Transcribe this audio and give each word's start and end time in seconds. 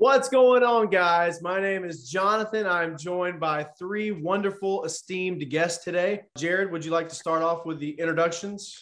What's 0.00 0.28
going 0.28 0.62
on, 0.62 0.90
guys? 0.90 1.42
My 1.42 1.60
name 1.60 1.84
is 1.84 2.08
Jonathan. 2.08 2.68
I'm 2.68 2.96
joined 2.96 3.40
by 3.40 3.64
three 3.76 4.12
wonderful, 4.12 4.84
esteemed 4.84 5.50
guests 5.50 5.82
today. 5.82 6.22
Jarid, 6.38 6.70
would 6.70 6.84
you 6.84 6.92
like 6.92 7.08
to 7.08 7.16
start 7.16 7.42
off 7.42 7.66
with 7.66 7.80
the 7.80 7.90
introductions? 7.98 8.80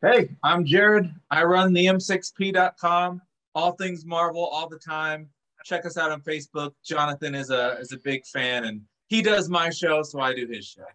Hey, 0.00 0.30
I'm 0.42 0.64
Jarid. 0.64 1.12
I 1.30 1.44
run 1.44 1.74
the 1.74 1.84
M6P.com, 1.84 3.20
all 3.54 3.72
things 3.72 4.06
Marvel, 4.06 4.46
all 4.46 4.66
the 4.66 4.78
time. 4.78 5.28
Check 5.66 5.84
us 5.84 5.98
out 5.98 6.10
on 6.10 6.22
Facebook. 6.22 6.72
Jonathan 6.82 7.34
is 7.34 7.50
a 7.50 7.76
is 7.78 7.92
a 7.92 7.98
big 7.98 8.24
fan, 8.24 8.64
and 8.64 8.80
he 9.08 9.20
does 9.20 9.50
my 9.50 9.68
show, 9.68 10.02
so 10.02 10.20
I 10.20 10.34
do 10.34 10.46
his 10.46 10.64
show. 10.64 10.86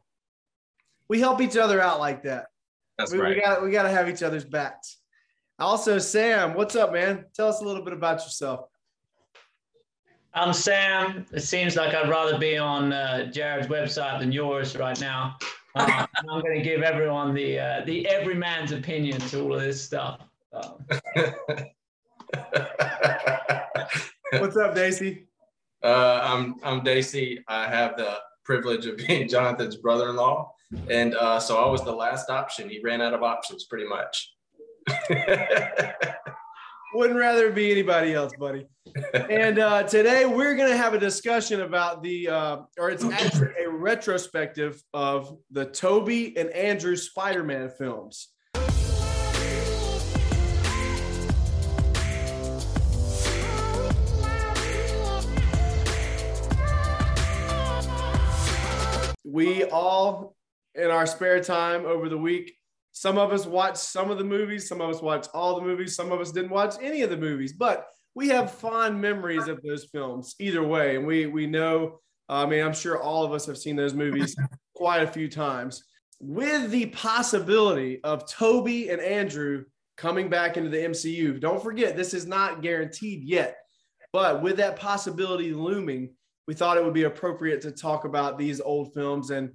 We 1.08 1.20
help 1.20 1.40
each 1.40 1.56
other 1.56 1.80
out 1.80 2.00
like 2.00 2.24
that. 2.24 2.48
That's 2.98 3.12
we, 3.12 3.20
right. 3.20 3.36
We 3.36 3.42
got 3.42 3.62
we 3.62 3.70
got 3.70 3.84
to 3.84 3.92
have 3.92 4.10
each 4.10 4.24
other's 4.24 4.44
backs. 4.44 4.98
Also, 5.60 6.00
Sam, 6.00 6.56
what's 6.56 6.76
up, 6.76 6.92
man? 6.92 7.26
Tell 7.36 7.48
us 7.48 7.62
a 7.62 7.64
little 7.64 7.84
bit 7.84 7.94
about 7.94 8.24
yourself. 8.24 8.70
I'm 10.36 10.52
Sam. 10.52 11.26
It 11.32 11.44
seems 11.44 11.78
like 11.78 11.96
I'd 11.96 12.10
rather 12.10 12.38
be 12.38 12.58
on 12.58 12.92
uh, 12.92 13.32
Jarid's 13.32 13.68
website 13.68 14.20
than 14.20 14.34
yours 14.34 14.76
right 14.76 15.00
now. 15.00 15.38
Uh, 15.76 16.06
I'm 16.18 16.42
going 16.42 16.58
to 16.58 16.62
give 16.62 16.82
everyone 16.82 17.34
the 17.34 17.58
uh, 17.58 17.86
the 17.86 18.06
everyman's 18.10 18.74
opinion 18.74 19.22
to 19.22 19.42
all 19.42 19.56
of 19.56 19.62
this 19.62 19.82
stuff. 19.82 20.20
Um, 20.52 20.86
What's 24.34 24.58
up, 24.58 24.76
Daisy? 24.76 25.28
Uh, 25.82 26.20
I'm 26.22 26.56
I'm 26.64 26.84
Daisy. 26.84 27.42
I 27.48 27.70
have 27.70 27.96
the 27.96 28.18
privilege 28.44 28.88
of 28.88 28.98
being 28.98 29.30
Jonathan's 29.30 29.78
brother-in-law, 29.78 30.52
and 30.90 31.16
uh, 31.16 31.40
so 31.40 31.64
I 31.64 31.70
was 31.70 31.86
the 31.86 31.96
last 31.96 32.30
option. 32.30 32.70
He 32.70 32.82
ran 32.84 33.02
out 33.02 33.14
of 33.14 33.24
options, 33.24 33.64
pretty 33.64 33.88
much. 33.88 34.34
Wouldn't 36.94 37.20
rather 37.20 37.52
be 37.52 37.72
anybody 37.72 38.14
else, 38.14 38.32
buddy. 38.40 38.68
And 39.14 39.60
uh, 39.60 39.84
today 39.84 40.26
we're 40.26 40.56
going 40.56 40.70
to 40.70 40.78
have 40.78 40.94
a 40.94 41.00
discussion 41.00 41.62
about 41.62 42.02
the, 42.02 42.30
uh, 42.30 42.58
or 42.78 42.90
it's 42.90 43.04
actually 43.04 43.52
a 43.66 43.70
retrospective 43.70 44.82
of 44.94 45.38
the 45.52 45.66
Tobey 45.66 46.38
and 46.38 46.50
Andrew 46.52 46.96
Spider-Man 46.96 47.72
films. 47.78 48.30
We 59.26 59.66
all, 59.66 60.38
in 60.76 60.92
our 60.92 61.06
spare 61.06 61.44
time 61.44 61.86
over 61.86 62.08
the 62.08 62.18
week, 62.18 62.56
some 62.96 63.18
of 63.18 63.34
us 63.34 63.46
watched 63.46 63.80
some 63.80 64.10
of 64.10 64.18
the 64.18 64.24
movies, 64.24 64.70
some 64.70 64.80
of 64.80 64.90
us 64.90 65.02
watched 65.02 65.30
all 65.34 65.60
the 65.60 65.62
movies, 65.62 65.98
some 65.98 66.14
of 66.14 66.22
us 66.22 66.32
didn't 66.32 66.52
watch 66.52 66.76
any 66.82 67.02
of 67.02 67.10
the 67.10 67.18
movies, 67.18 67.52
but 67.52 67.88
we 68.16 68.30
have 68.30 68.54
fond 68.54 69.02
memories 69.02 69.50
of 69.50 69.62
those 69.64 69.84
films 69.84 70.34
either 70.40 70.64
way. 70.64 70.96
And 70.96 71.06
we 71.06 71.26
we 71.26 71.46
know, 71.46 72.00
I 72.30 72.46
mean, 72.46 72.64
I'm 72.64 72.74
sure 72.74 73.02
all 73.02 73.26
of 73.26 73.34
us 73.34 73.46
have 73.48 73.58
seen 73.58 73.76
those 73.76 73.94
movies 73.94 74.34
quite 74.76 75.04
a 75.04 75.08
few 75.08 75.28
times. 75.28 75.84
With 76.22 76.72
the 76.72 76.86
possibility 76.86 78.02
of 78.06 78.30
Tobey 78.30 78.88
and 78.88 79.02
Andrew 79.02 79.66
coming 79.98 80.30
back 80.30 80.56
into 80.56 80.70
the 80.70 80.78
MCU, 80.78 81.38
don't 81.38 81.62
forget 81.62 81.98
this 81.98 82.14
is 82.14 82.26
not 82.26 82.62
guaranteed 82.62 83.26
yet. 83.26 83.58
But 84.14 84.42
with 84.42 84.56
that 84.56 84.78
possibility 84.78 85.54
looming, 85.54 86.14
we 86.48 86.54
thought 86.54 86.78
it 86.78 86.86
would 86.86 86.94
be 86.94 87.04
appropriate 87.04 87.60
to 87.64 87.72
talk 87.72 88.06
about 88.06 88.38
these 88.38 88.62
old 88.62 88.94
films. 88.94 89.32
And 89.32 89.52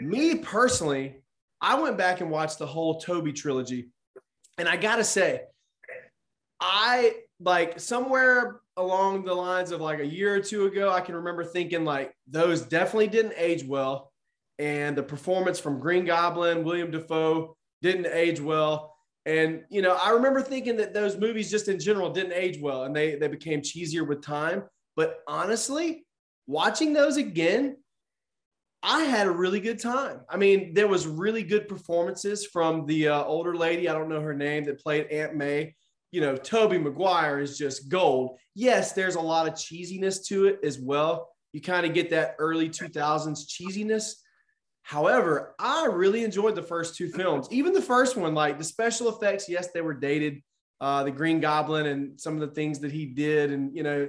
me 0.00 0.36
personally, 0.36 1.23
I 1.64 1.80
went 1.80 1.96
back 1.96 2.20
and 2.20 2.30
watched 2.30 2.58
the 2.58 2.66
whole 2.66 3.00
Tobey 3.00 3.32
trilogy. 3.32 3.88
And 4.58 4.68
I 4.68 4.76
got 4.76 4.96
to 4.96 5.04
say, 5.04 5.44
I 6.60 7.14
like 7.40 7.80
somewhere 7.80 8.60
along 8.76 9.24
the 9.24 9.32
lines 9.32 9.70
of 9.70 9.80
like 9.80 9.98
a 9.98 10.06
year 10.06 10.34
or 10.34 10.40
two 10.40 10.66
ago, 10.66 10.92
I 10.92 11.00
can 11.00 11.14
remember 11.14 11.42
thinking 11.42 11.86
like 11.86 12.14
those 12.28 12.60
definitely 12.60 13.06
didn't 13.06 13.32
age 13.38 13.64
well. 13.64 14.12
And 14.58 14.94
the 14.94 15.02
performance 15.02 15.58
from 15.58 15.80
Green 15.80 16.04
Goblin, 16.04 16.64
William 16.64 16.90
Dafoe 16.90 17.56
didn't 17.80 18.08
age 18.12 18.40
well. 18.40 18.94
And, 19.24 19.64
you 19.70 19.80
know, 19.80 19.96
I 19.96 20.10
remember 20.10 20.42
thinking 20.42 20.76
that 20.76 20.92
those 20.92 21.16
movies 21.16 21.50
just 21.50 21.68
in 21.68 21.80
general 21.80 22.10
didn't 22.10 22.34
age 22.34 22.60
well 22.60 22.84
and 22.84 22.94
they, 22.94 23.14
they 23.14 23.28
became 23.28 23.62
cheesier 23.62 24.06
with 24.06 24.20
time. 24.20 24.64
But 24.96 25.20
honestly, 25.26 26.04
watching 26.46 26.92
those 26.92 27.16
again, 27.16 27.78
I 28.84 29.04
had 29.04 29.26
a 29.26 29.30
really 29.30 29.60
good 29.60 29.80
time. 29.80 30.20
I 30.28 30.36
mean, 30.36 30.74
there 30.74 30.86
was 30.86 31.06
really 31.06 31.42
good 31.42 31.68
performances 31.68 32.44
from 32.44 32.84
the 32.84 33.08
uh, 33.08 33.24
older 33.24 33.56
lady. 33.56 33.88
I 33.88 33.94
don't 33.94 34.10
know 34.10 34.20
her 34.20 34.34
name 34.34 34.64
that 34.64 34.78
played 34.78 35.06
Aunt 35.06 35.34
May. 35.34 35.74
You 36.12 36.20
know, 36.20 36.36
Tobey 36.36 36.76
Maguire 36.76 37.40
is 37.40 37.56
just 37.56 37.88
gold. 37.88 38.38
Yes, 38.54 38.92
there's 38.92 39.14
a 39.14 39.20
lot 39.20 39.48
of 39.48 39.54
cheesiness 39.54 40.24
to 40.26 40.44
it 40.46 40.58
as 40.62 40.78
well. 40.78 41.30
You 41.54 41.62
kind 41.62 41.86
of 41.86 41.94
get 41.94 42.10
that 42.10 42.36
early 42.38 42.68
2000s 42.68 43.46
cheesiness. 43.48 44.12
However, 44.82 45.54
I 45.58 45.86
really 45.86 46.22
enjoyed 46.22 46.54
the 46.54 46.62
first 46.62 46.94
two 46.94 47.08
films. 47.08 47.48
Even 47.50 47.72
the 47.72 47.80
first 47.80 48.18
one, 48.18 48.34
like 48.34 48.58
the 48.58 48.64
special 48.64 49.08
effects, 49.08 49.48
yes, 49.48 49.68
they 49.72 49.80
were 49.80 49.94
dated. 49.94 50.42
Uh, 50.78 51.04
the 51.04 51.10
Green 51.10 51.40
Goblin 51.40 51.86
and 51.86 52.20
some 52.20 52.34
of 52.34 52.40
the 52.40 52.54
things 52.54 52.80
that 52.80 52.92
he 52.92 53.06
did, 53.06 53.50
and 53.50 53.74
you 53.74 53.82
know, 53.82 54.08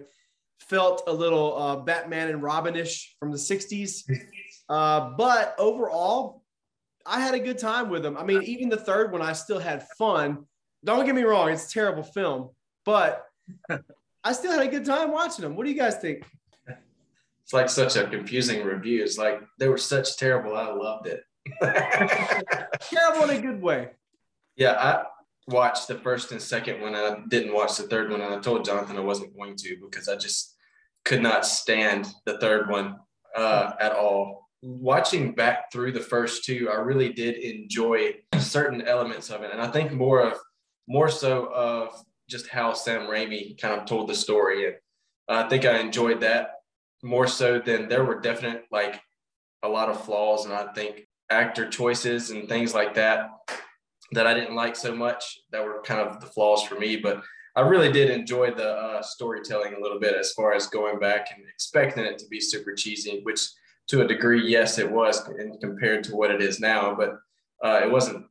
felt 0.60 1.04
a 1.08 1.14
little 1.14 1.58
uh, 1.58 1.76
Batman 1.78 2.30
and 2.30 2.42
Robinish 2.42 3.16
from 3.20 3.32
the 3.32 3.38
60s. 3.38 4.04
Uh, 4.70 5.12
but 5.18 5.56
overall, 5.58 6.44
I 7.06 7.20
had 7.20 7.36
a 7.36 7.40
good 7.40 7.58
time 7.58 7.90
with 7.90 8.04
them. 8.04 8.18
I 8.18 8.24
mean, 8.24 8.42
even 8.44 8.70
the 8.70 8.78
third 8.78 9.12
one, 9.12 9.22
I 9.22 9.34
still 9.34 9.60
had 9.60 9.88
fun. 9.98 10.46
Don't 10.84 11.06
get 11.06 11.16
me 11.16 11.24
wrong, 11.24 11.50
it's 11.50 11.68
a 11.68 11.74
terrible 11.74 12.04
film, 12.04 12.50
but 12.86 13.26
I 14.24 14.32
still 14.34 14.52
had 14.52 14.62
a 14.62 14.68
good 14.68 14.86
time 14.86 15.12
watching 15.12 15.44
them. 15.44 15.56
What 15.56 15.66
do 15.66 15.72
you 15.72 15.78
guys 15.78 15.98
think? 15.98 16.24
It's 16.68 17.54
like 17.54 17.70
such 17.70 17.96
a 17.96 18.08
confusing 18.08 18.66
review. 18.66 19.04
It's 19.04 19.20
like 19.20 19.42
they 19.60 19.68
were 19.68 19.78
such 19.78 20.18
terrible. 20.18 20.56
I 20.56 20.72
loved 20.72 21.08
it. 21.08 21.22
Terrible 21.62 23.30
in 23.30 23.38
a 23.38 23.40
good 23.40 23.62
way. 23.62 23.90
yeah, 24.56 24.72
I 24.72 25.04
watched 25.48 25.88
the 25.88 26.00
first 26.00 26.32
and 26.32 26.42
second 26.42 26.82
one. 26.82 26.96
I 26.96 27.18
didn't 27.30 27.54
watch 27.54 27.78
the 27.78 27.84
third 27.84 28.10
one, 28.10 28.22
and 28.22 28.34
I 28.34 28.40
told 28.40 28.66
Jonathan 28.66 28.98
I 28.98 29.02
wasn't 29.02 29.38
going 29.38 29.56
to 29.58 29.78
because 29.80 30.10
I 30.10 30.16
just 30.16 30.56
could 31.04 31.22
not 31.22 31.46
stand 31.46 32.08
the 32.26 32.40
third 32.40 32.68
one 32.68 32.98
uh, 33.36 33.74
at 33.80 33.92
all. 33.92 34.45
Watching 34.68 35.34
back 35.34 35.72
through 35.72 35.92
the 35.92 36.00
first 36.00 36.44
two, 36.44 36.70
I 36.72 36.76
really 36.78 37.14
did 37.14 37.36
enjoy 37.36 38.16
certain 38.40 38.82
elements 38.82 39.30
of 39.30 39.44
it, 39.44 39.52
and 39.52 39.62
I 39.62 39.68
think 39.68 39.92
more 39.92 40.22
of 40.22 40.40
more 40.88 41.08
so 41.08 41.54
of 41.54 42.04
just 42.28 42.48
how 42.48 42.74
Sam 42.74 43.02
Raimi 43.02 43.62
kind 43.62 43.80
of 43.80 43.86
told 43.86 44.10
the 44.10 44.16
story, 44.16 44.66
and 44.66 44.76
I 45.30 45.48
think 45.48 45.66
I 45.66 45.78
enjoyed 45.78 46.22
that 46.22 46.54
more 47.04 47.28
so 47.28 47.60
than 47.60 47.88
there 47.88 48.04
were 48.04 48.20
definite 48.20 48.64
like 48.72 49.00
a 49.62 49.70
lot 49.70 49.90
of 49.90 50.04
flaws, 50.04 50.46
and 50.46 50.54
I 50.54 50.74
think 50.74 51.08
actor 51.30 51.70
choices 51.70 52.32
and 52.32 52.50
things 52.50 52.74
like 52.74 52.96
that 52.96 53.30
that 54.14 54.26
I 54.26 54.34
didn't 54.34 54.56
like 54.56 54.76
so 54.76 54.96
much 54.96 55.42
that 55.52 55.64
were 55.64 55.84
kind 55.84 56.02
of 56.02 56.20
the 56.22 56.28
flaws 56.28 56.64
for 56.64 56.80
me, 56.80 56.96
but 56.96 57.22
I 57.56 57.62
really 57.62 57.92
did 57.92 58.10
enjoy 58.10 58.50
the 58.50 58.72
uh, 58.72 59.02
storytelling 59.04 59.76
a 59.76 59.80
little 59.80 60.00
bit 60.00 60.16
as 60.16 60.34
far 60.34 60.54
as 60.54 60.66
going 60.66 60.98
back 60.98 61.28
and 61.32 61.46
expecting 61.48 62.04
it 62.04 62.18
to 62.18 62.28
be 62.28 62.42
super 62.42 62.74
cheesy, 62.74 63.20
which 63.22 63.42
to 63.88 64.02
a 64.02 64.08
degree, 64.08 64.48
yes, 64.48 64.78
it 64.80 64.90
was 64.90 65.28
in 65.30 65.58
compared 65.60 66.04
to 66.06 66.16
what 66.16 66.32
it 66.32 66.42
is 66.42 66.60
now, 66.60 66.96
but 66.96 67.18
uh, 67.64 67.82
it 67.84 67.92
wasn't 67.92 68.26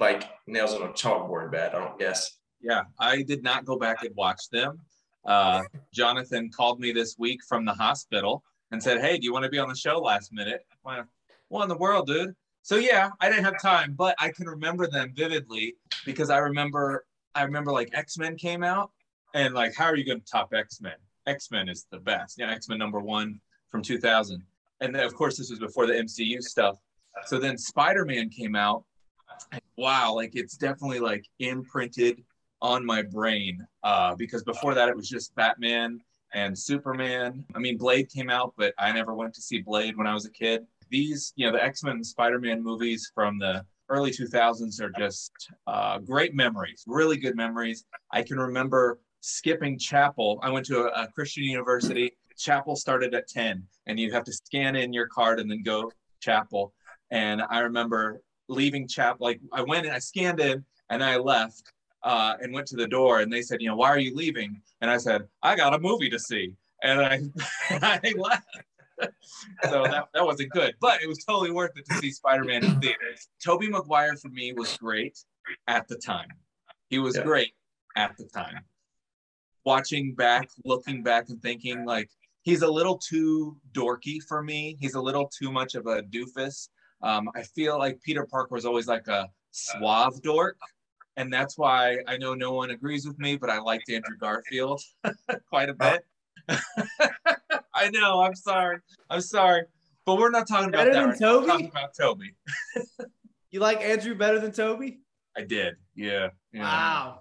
like 0.00 0.28
nails 0.46 0.74
on 0.74 0.82
a 0.82 0.92
chalkboard 0.92 1.50
bad, 1.52 1.74
I 1.74 1.78
don't 1.78 1.98
guess. 1.98 2.38
Yeah, 2.60 2.82
I 2.98 3.22
did 3.22 3.42
not 3.42 3.64
go 3.64 3.78
back 3.78 4.02
and 4.02 4.14
watch 4.16 4.48
them. 4.50 4.80
Uh, 5.24 5.62
Jonathan 5.92 6.50
called 6.54 6.80
me 6.80 6.92
this 6.92 7.16
week 7.18 7.40
from 7.48 7.64
the 7.64 7.74
hospital 7.74 8.42
and 8.70 8.82
said, 8.82 9.00
"Hey, 9.00 9.18
do 9.18 9.24
you 9.24 9.32
want 9.32 9.44
to 9.44 9.48
be 9.48 9.58
on 9.58 9.68
the 9.68 9.74
show 9.76 9.98
last 9.98 10.32
minute?" 10.32 10.64
Went, 10.84 11.06
what 11.48 11.62
in 11.62 11.68
the 11.68 11.76
world, 11.76 12.06
dude? 12.06 12.34
So 12.62 12.76
yeah, 12.76 13.10
I 13.20 13.28
didn't 13.28 13.44
have 13.44 13.60
time, 13.60 13.94
but 13.96 14.16
I 14.18 14.30
can 14.30 14.46
remember 14.46 14.86
them 14.86 15.12
vividly 15.14 15.76
because 16.04 16.30
I 16.30 16.38
remember 16.38 17.06
I 17.34 17.42
remember 17.42 17.72
like 17.72 17.90
X 17.92 18.18
Men 18.18 18.36
came 18.36 18.62
out 18.62 18.90
and 19.34 19.54
like 19.54 19.74
how 19.74 19.84
are 19.84 19.96
you 19.96 20.04
going 20.04 20.20
to 20.20 20.26
top 20.26 20.52
X 20.52 20.80
Men? 20.80 20.96
X 21.26 21.50
Men 21.50 21.68
is 21.68 21.86
the 21.90 21.98
best. 21.98 22.38
Yeah, 22.38 22.50
X 22.50 22.68
Men 22.68 22.78
number 22.78 23.00
one 23.00 23.40
from 23.70 23.82
2000, 23.82 24.42
and 24.80 24.94
then, 24.94 25.04
of 25.04 25.14
course 25.14 25.38
this 25.38 25.50
was 25.50 25.58
before 25.58 25.86
the 25.86 25.94
MCU 25.94 26.42
stuff. 26.42 26.76
So 27.26 27.38
then 27.38 27.56
Spider 27.56 28.04
Man 28.04 28.28
came 28.28 28.54
out. 28.54 28.84
And 29.52 29.60
wow, 29.76 30.14
like 30.14 30.32
it's 30.34 30.56
definitely 30.56 31.00
like 31.00 31.24
imprinted 31.40 32.22
on 32.62 32.84
my 32.84 33.02
brain 33.02 33.66
uh, 33.82 34.14
because 34.14 34.42
before 34.44 34.74
that 34.74 34.88
it 34.88 34.96
was 34.96 35.08
just 35.08 35.34
Batman 35.34 36.00
and 36.32 36.56
Superman. 36.56 37.44
I 37.54 37.58
mean, 37.58 37.76
Blade 37.76 38.10
came 38.10 38.30
out, 38.30 38.54
but 38.56 38.74
I 38.78 38.92
never 38.92 39.14
went 39.14 39.34
to 39.34 39.42
see 39.42 39.60
Blade 39.60 39.96
when 39.96 40.06
I 40.06 40.14
was 40.14 40.26
a 40.26 40.30
kid 40.30 40.66
these, 40.90 41.32
you 41.36 41.46
know, 41.46 41.52
the 41.52 41.62
X 41.62 41.82
Men 41.82 41.96
and 41.96 42.06
Spider 42.06 42.38
Man 42.38 42.62
movies 42.62 43.10
from 43.14 43.38
the 43.38 43.64
early 43.88 44.10
2000s 44.10 44.80
are 44.80 44.90
just 44.98 45.32
uh, 45.66 45.98
great 45.98 46.34
memories, 46.34 46.84
really 46.86 47.16
good 47.16 47.36
memories. 47.36 47.84
I 48.10 48.22
can 48.22 48.38
remember 48.38 48.98
skipping 49.20 49.78
chapel. 49.78 50.38
I 50.42 50.50
went 50.50 50.66
to 50.66 50.84
a, 50.84 51.04
a, 51.04 51.08
Christian 51.08 51.44
university. 51.44 52.12
Chapel 52.36 52.76
started 52.76 53.14
at 53.14 53.28
10, 53.28 53.62
and 53.86 53.98
you 53.98 54.12
have 54.12 54.24
to 54.24 54.32
scan 54.32 54.76
in 54.76 54.92
your 54.92 55.06
card 55.06 55.40
and 55.40 55.50
then 55.50 55.62
go 55.62 55.90
chapel. 56.20 56.72
And 57.10 57.42
I 57.42 57.60
remember 57.60 58.20
leaving 58.48 58.86
chapel, 58.88 59.24
like 59.26 59.40
I 59.52 59.62
went 59.62 59.86
and 59.86 59.94
I 59.94 59.98
scanned 59.98 60.40
in 60.40 60.64
and 60.90 61.02
I 61.02 61.16
left. 61.18 61.72
uh, 62.02 62.36
and 62.40 62.52
went 62.52 62.66
to 62.68 62.76
the 62.76 62.86
door 62.86 63.18
and 63.20 63.32
they 63.32 63.42
said, 63.42 63.60
you 63.60 63.68
know, 63.68 63.74
why 63.74 63.88
are 63.88 63.98
you 63.98 64.14
leaving? 64.14 64.60
And 64.80 64.88
I 64.88 64.96
said, 64.96 65.22
I 65.42 65.56
got 65.56 65.74
a 65.74 65.78
movie 65.80 66.08
to 66.10 66.18
see. 66.20 66.52
And 66.84 67.00
I, 67.00 67.20
I 67.70 68.12
left. 68.16 68.46
so 69.64 69.82
that, 69.90 70.04
that 70.14 70.24
wasn't 70.24 70.50
good, 70.50 70.74
but 70.80 71.02
it 71.02 71.08
was 71.08 71.18
totally 71.24 71.50
worth 71.50 71.72
it 71.76 71.84
to 71.86 71.94
see 71.96 72.12
Spider-Man 72.12 72.62
in 72.62 72.78
theaters. 72.80 73.28
Tobey 73.44 73.68
Maguire 73.68 74.14
for 74.16 74.28
me 74.28 74.52
was 74.52 74.76
great 74.78 75.18
at 75.66 75.88
the 75.88 75.96
time. 75.96 76.28
He 76.90 76.98
was 77.00 77.16
Yeah. 77.16 77.22
great 77.24 77.52
at 77.96 78.16
the 78.18 78.24
time. 78.26 78.60
Watching 79.64 80.14
back, 80.14 80.48
looking 80.64 81.02
back 81.02 81.28
and 81.28 81.42
thinking 81.42 81.84
like 81.84 82.08
he's 82.46 82.62
a 82.62 82.70
little 82.70 82.96
too 82.96 83.56
dorky 83.72 84.22
for 84.22 84.40
me. 84.42 84.76
He's 84.80 84.94
a 84.94 85.00
little 85.00 85.28
too 85.28 85.50
much 85.52 85.74
of 85.74 85.86
a 85.86 86.02
doofus. 86.02 86.68
Um, 87.02 87.28
I 87.34 87.42
feel 87.42 87.76
like 87.76 88.00
Peter 88.02 88.24
Parker 88.24 88.54
was 88.54 88.64
always 88.64 88.86
like 88.86 89.08
a 89.08 89.28
suave 89.50 90.22
dork. 90.22 90.56
And 91.18 91.32
that's 91.32 91.58
why 91.58 91.98
I 92.06 92.16
know 92.16 92.34
no 92.34 92.52
one 92.52 92.70
agrees 92.70 93.06
with 93.06 93.18
me, 93.18 93.36
but 93.36 93.50
I 93.50 93.58
liked 93.58 93.90
Andrew 93.90 94.16
Garfield 94.16 94.80
quite 95.50 95.68
a 95.70 95.74
bit. 95.74 96.04
I 97.74 97.90
know. 97.90 98.20
I'm 98.22 98.34
sorry. 98.34 98.78
I'm 99.10 99.20
sorry. 99.20 99.62
But 100.04 100.18
we're 100.18 100.30
not 100.30 100.46
talking 100.46 100.68
about 100.68 100.86
Better 100.86 100.92
that. 100.92 101.00
than 101.00 101.10
right 101.10 101.20
now. 101.20 101.26
We're 101.34 101.40
Tobey? 101.40 101.46
talking 101.48 101.70
about 101.70 101.94
Tobey. 101.94 102.34
You 103.52 103.60
like 103.60 103.80
Andrew 103.80 104.14
better 104.14 104.38
than 104.38 104.52
Tobey? 104.52 104.98
I 105.36 105.42
did. 105.42 105.76
Yeah. 105.94 106.28
yeah. 106.52 106.62
Wow. 106.62 107.20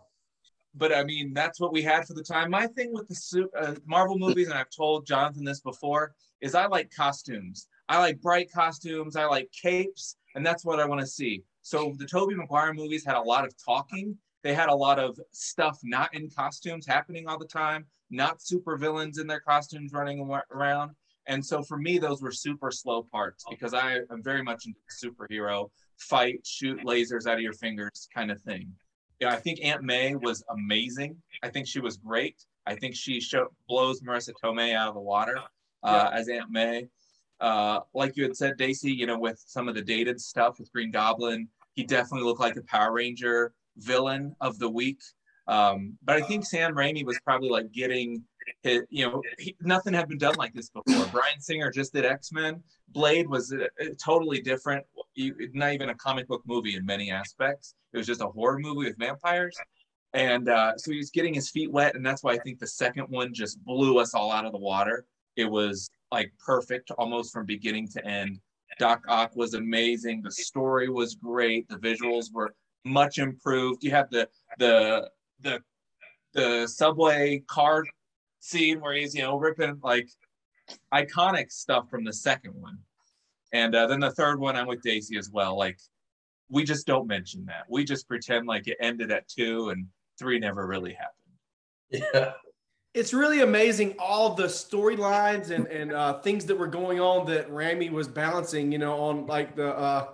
But 0.78 0.94
I 0.94 1.04
mean, 1.04 1.34
that's 1.34 1.60
what 1.60 1.72
we 1.72 1.82
had 1.82 2.06
for 2.06 2.14
the 2.14 2.24
time. 2.24 2.52
My 2.52 2.68
thing 2.68 2.94
with 2.94 3.08
the 3.08 3.48
uh, 3.58 3.76
Marvel 3.86 4.18
movies, 4.18 4.50
and 4.50 4.58
I've 4.58 4.70
told 4.70 5.08
Jonathan 5.08 5.46
this 5.46 5.62
before, 5.62 6.14
is 6.42 6.54
I 6.54 6.66
like 6.66 6.92
costumes. 6.94 7.68
I 7.88 8.00
like 8.00 8.22
bright 8.22 8.52
costumes. 8.52 9.16
I 9.16 9.26
like 9.26 9.50
capes, 9.52 10.18
and 10.36 10.46
that's 10.46 10.66
what 10.66 10.80
I 10.80 10.86
want 10.86 11.02
to 11.02 11.08
see. 11.08 11.44
So 11.62 11.96
the 11.98 12.06
Tobey 12.06 12.36
Maguire 12.36 12.74
movies 12.74 13.06
had 13.06 13.16
a 13.16 13.22
lot 13.22 13.46
of 13.46 13.54
talking. 13.64 14.18
They 14.44 14.54
had 14.54 14.70
a 14.70 14.76
lot 14.76 15.00
of 15.00 15.20
stuff 15.32 15.80
not 15.84 16.14
in 16.14 16.30
costumes 16.30 16.86
happening 16.86 17.28
all 17.28 17.40
the 17.40 17.48
time, 17.48 17.86
not 18.12 18.42
super 18.42 18.78
villains 18.78 19.18
in 19.18 19.26
their 19.26 19.40
costumes 19.40 19.92
running 19.92 20.30
around. 20.52 20.92
And 21.28 21.44
so 21.44 21.64
for 21.64 21.78
me, 21.78 21.98
those 21.98 22.22
were 22.22 22.32
super 22.32 22.70
slow 22.70 23.02
parts 23.02 23.44
because 23.50 23.74
I 23.74 24.02
am 24.12 24.22
very 24.22 24.44
much 24.44 24.68
into 24.68 24.80
superhero 24.92 25.72
fight, 25.98 26.46
shoot 26.46 26.80
lasers 26.84 27.26
out 27.26 27.38
of 27.38 27.42
your 27.42 27.54
fingers 27.54 28.08
kind 28.14 28.30
of 28.30 28.40
thing. 28.42 28.72
Yeah, 29.20 29.30
I 29.30 29.38
think 29.38 29.60
Aunt 29.64 29.84
May 29.84 30.16
was 30.16 30.44
amazing. 30.50 31.16
I 31.44 31.50
think 31.50 31.68
she 31.68 31.80
was 31.80 31.98
great. 31.98 32.44
I 32.66 32.76
think 32.76 32.96
she 32.96 33.20
show, 33.22 33.48
blows 33.70 34.02
Marisa 34.02 34.34
Tomei 34.44 34.74
out 34.74 34.90
of 34.90 34.96
the 34.96 35.02
water 35.02 35.38
uh, 35.84 36.10
as 36.14 36.28
Aunt 36.28 36.50
May. 36.50 36.88
Uh, 37.40 37.82
like 37.94 38.16
you 38.18 38.24
had 38.24 38.36
said, 38.36 38.58
Daisy, 38.58 38.92
you 38.92 39.06
know, 39.06 39.20
with 39.20 39.42
some 39.46 39.68
of 39.68 39.76
the 39.76 39.82
dated 39.82 40.20
stuff 40.20 40.60
with 40.60 40.72
Green 40.72 40.92
Goblin, 40.92 41.48
he 41.76 41.84
definitely 41.84 42.26
looked 42.26 42.40
like 42.40 42.56
a 42.56 42.64
Power 42.64 42.94
Ranger 42.94 43.54
villain 43.78 44.36
of 44.42 44.58
the 44.60 44.70
week. 44.70 45.02
Um, 45.48 45.98
but 46.04 46.16
I 46.16 46.22
think 46.22 46.46
Sam 46.46 46.74
Raimi 46.74 47.06
was 47.06 47.20
probably 47.24 47.50
like 47.50 47.72
getting 47.72 48.24
you 48.64 49.06
know, 49.06 49.22
he, 49.40 49.56
nothing 49.62 49.94
had 49.94 50.08
been 50.08 50.18
done 50.18 50.36
like 50.36 50.54
this 50.54 50.70
before. 50.70 51.06
Bryan 51.08 51.40
Singer 51.40 51.72
just 51.72 51.94
did 51.94 52.06
X 52.06 52.32
Men. 52.32 52.62
Blade 52.90 53.28
was 53.28 53.54
uh, 53.54 53.86
totally 54.04 54.42
different. 54.42 54.86
Not 55.18 55.74
even 55.74 55.90
a 55.90 55.96
comic 55.96 56.28
book 56.28 56.44
movie 56.46 56.76
in 56.76 56.86
many 56.86 57.12
aspects. 57.12 57.76
It 57.94 57.98
was 57.98 58.08
just 58.08 58.22
a 58.22 58.28
horror 58.28 58.60
movie 58.60 58.88
with 58.88 58.98
vampires. 58.98 59.58
And 60.14 60.48
uh, 60.50 60.78
so 60.78 60.92
he 60.92 60.98
was 60.98 61.10
getting 61.10 61.34
his 61.34 61.50
feet 61.50 61.72
wet. 61.72 61.96
And 61.96 62.06
that's 62.06 62.24
why 62.24 62.34
I 62.34 62.40
think 62.40 62.60
the 62.60 62.68
second 62.68 63.06
one 63.10 63.34
just 63.34 63.64
blew 63.66 63.98
us 64.00 64.14
all 64.14 64.32
out 64.32 64.46
of 64.46 64.52
the 64.52 64.58
water. 64.58 65.06
It 65.36 65.46
was 65.46 65.90
like 66.12 66.32
perfect 66.44 66.92
almost 66.92 67.34
from 67.34 67.46
beginning 67.46 67.90
to 67.90 68.06
end. 68.06 68.40
Doc 68.80 69.04
Ock 69.08 69.36
was 69.36 69.54
amazing. 69.54 70.22
The 70.22 70.32
story 70.32 70.90
was 70.90 71.16
great. 71.16 71.68
The 71.70 71.78
visuals 71.78 72.34
were 72.34 72.54
much 72.84 73.18
improved. 73.18 73.84
You 73.84 73.92
have 73.92 74.10
the 74.10 74.28
the 74.60 75.10
the 75.42 75.62
the 76.34 76.68
subway 76.68 77.42
car 77.48 77.84
scene 78.46 78.80
where 78.80 78.94
he's 78.94 79.16
you 79.16 79.24
know 79.24 79.38
ripping 79.38 79.80
like 79.84 80.10
iconic 80.94 81.52
stuff 81.52 81.90
from 81.90 82.04
the 82.04 82.14
second 82.14 82.54
one, 82.60 82.78
and 83.52 83.76
uh, 83.76 83.88
then 83.88 84.00
the 84.00 84.12
third 84.12 84.40
one 84.40 84.56
I'm 84.56 84.68
with 84.68 84.82
Daisy 84.82 85.18
as 85.18 85.30
well. 85.30 85.58
Like 85.58 85.80
we 86.50 86.64
just 86.64 86.86
don't 86.86 87.08
mention 87.08 87.46
that. 87.46 87.66
We 87.70 87.84
just 87.84 88.08
pretend 88.08 88.48
like 88.48 88.68
it 88.68 88.78
ended 88.80 89.12
at 89.12 89.28
two 89.28 89.70
and 89.70 89.88
three 90.18 90.40
never 90.40 90.66
really 90.66 90.94
happened. 90.94 92.06
Yeah. 92.14 92.34
It's 92.94 93.14
really 93.14 93.42
amazing 93.42 93.96
all 94.00 94.36
the 94.36 94.46
storylines 94.46 95.50
and 95.50 95.68
and 95.68 95.92
uh, 95.92 96.20
things 96.20 96.46
that 96.46 96.58
were 96.58 96.68
going 96.68 97.00
on 97.00 97.26
that 97.28 97.50
Raimi 97.50 97.92
was 97.92 98.08
balancing. 98.08 98.72
You 98.72 98.78
know, 98.78 98.98
on 99.00 99.28
like 99.28 99.56
the 99.56 99.76
uh, 99.76 100.08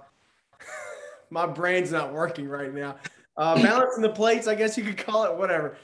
my 1.29 1.45
brain's 1.45 1.91
not 1.91 2.13
working 2.13 2.47
right 2.47 2.73
now. 2.73 2.95
Uh, 3.37 3.61
balancing 3.61 4.01
the 4.01 4.09
plates, 4.09 4.47
I 4.47 4.55
guess 4.55 4.77
you 4.77 4.83
could 4.83 4.97
call 4.97 5.25
it 5.25 5.37
whatever. 5.37 5.77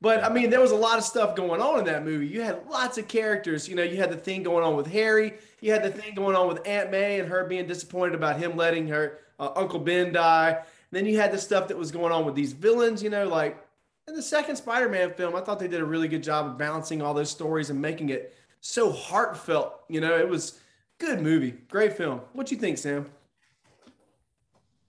But 0.00 0.24
I 0.24 0.30
mean, 0.30 0.48
there 0.48 0.60
was 0.60 0.70
a 0.70 0.76
lot 0.76 0.96
of 0.96 1.04
stuff 1.04 1.36
going 1.36 1.60
on 1.60 1.78
in 1.78 1.84
that 1.84 2.04
movie. 2.04 2.26
You 2.26 2.40
had 2.40 2.66
lots 2.68 2.96
of 2.96 3.06
characters. 3.06 3.68
You 3.68 3.74
know, 3.74 3.82
you 3.82 3.98
had 3.98 4.10
the 4.10 4.16
thing 4.16 4.42
going 4.42 4.64
on 4.64 4.74
with 4.76 4.86
Harry. 4.86 5.34
You 5.60 5.72
had 5.72 5.82
the 5.82 5.90
thing 5.90 6.14
going 6.14 6.34
on 6.34 6.48
with 6.48 6.66
Aunt 6.66 6.90
May 6.90 7.20
and 7.20 7.28
her 7.28 7.44
being 7.44 7.66
disappointed 7.66 8.14
about 8.14 8.38
him 8.38 8.56
letting 8.56 8.88
her 8.88 9.18
uh, 9.38 9.50
Uncle 9.56 9.78
Ben 9.78 10.12
die. 10.12 10.62
then 10.90 11.04
you 11.04 11.18
had 11.18 11.32
the 11.32 11.38
stuff 11.38 11.68
that 11.68 11.76
was 11.76 11.90
going 11.90 12.12
on 12.12 12.24
with 12.24 12.34
these 12.34 12.52
villains. 12.52 13.02
You 13.02 13.10
know, 13.10 13.28
like 13.28 13.62
in 14.08 14.14
the 14.14 14.22
second 14.22 14.56
Spider-Man 14.56 15.12
film, 15.14 15.36
I 15.36 15.40
thought 15.42 15.58
they 15.58 15.68
did 15.68 15.80
a 15.80 15.84
really 15.84 16.08
good 16.08 16.22
job 16.22 16.46
of 16.46 16.58
balancing 16.58 17.02
all 17.02 17.12
those 17.12 17.30
stories 17.30 17.68
and 17.68 17.80
making 17.80 18.08
it 18.08 18.34
so 18.60 18.90
heartfelt. 18.90 19.80
You 19.88 20.00
know, 20.00 20.16
it 20.16 20.28
was 20.28 20.60
good 20.98 21.20
movie, 21.20 21.52
great 21.68 21.94
film. 21.94 22.22
What 22.32 22.50
you 22.50 22.56
think, 22.56 22.78
Sam? 22.78 23.06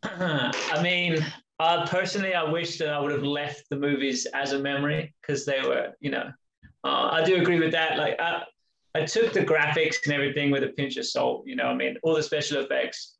I 0.03 0.81
mean, 0.81 1.25
uh, 1.61 1.85
personally, 1.87 2.33
I 2.33 2.43
wish 2.43 2.79
that 2.79 2.89
I 2.89 2.99
would 2.99 3.11
have 3.11 3.23
left 3.23 3.69
the 3.69 3.75
movies 3.75 4.25
as 4.33 4.53
a 4.53 4.59
memory 4.59 5.13
because 5.21 5.45
they 5.45 5.61
were, 5.61 5.89
you 5.99 6.09
know, 6.09 6.31
uh, 6.83 7.09
I 7.11 7.23
do 7.23 7.35
agree 7.39 7.59
with 7.59 7.71
that. 7.73 7.99
Like, 7.99 8.19
I, 8.19 8.41
I 8.95 9.05
took 9.05 9.31
the 9.31 9.45
graphics 9.45 9.97
and 10.05 10.13
everything 10.13 10.49
with 10.49 10.63
a 10.63 10.69
pinch 10.69 10.97
of 10.97 11.05
salt. 11.05 11.43
You 11.45 11.55
know, 11.55 11.65
I 11.65 11.75
mean, 11.75 11.97
all 12.01 12.15
the 12.15 12.23
special 12.23 12.63
effects. 12.63 13.17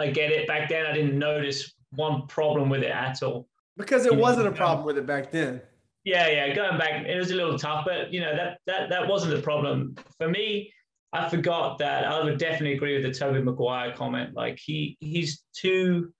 I 0.00 0.10
get 0.10 0.32
it. 0.32 0.48
Back 0.48 0.68
then, 0.68 0.86
I 0.86 0.92
didn't 0.92 1.16
notice 1.16 1.72
one 1.90 2.26
problem 2.26 2.68
with 2.68 2.82
it 2.82 2.90
at 2.90 3.22
all. 3.22 3.46
Because 3.76 4.06
it 4.06 4.12
Yeah. 4.14 4.18
wasn't 4.18 4.48
a 4.48 4.52
problem 4.52 4.84
with 4.84 4.98
it 4.98 5.06
back 5.06 5.30
then. 5.30 5.62
Yeah, 6.02 6.28
yeah. 6.28 6.52
Going 6.52 6.76
back, 6.78 7.06
it 7.06 7.16
was 7.16 7.30
a 7.30 7.36
little 7.36 7.56
tough, 7.56 7.84
but 7.86 8.12
you 8.12 8.20
know 8.20 8.34
that 8.36 8.58
that 8.66 8.90
that 8.90 9.06
wasn't 9.08 9.34
the 9.34 9.40
problem 9.40 9.94
for 10.18 10.28
me. 10.28 10.72
I 11.12 11.28
forgot 11.28 11.78
that 11.78 12.04
I 12.04 12.22
would 12.22 12.38
definitely 12.38 12.74
agree 12.74 12.94
with 13.00 13.04
the 13.04 13.18
Tobey 13.18 13.40
Maguire 13.40 13.92
comment. 13.92 14.34
Like 14.34 14.58
he 14.58 14.96
he's 15.00 15.44
too 15.54 16.12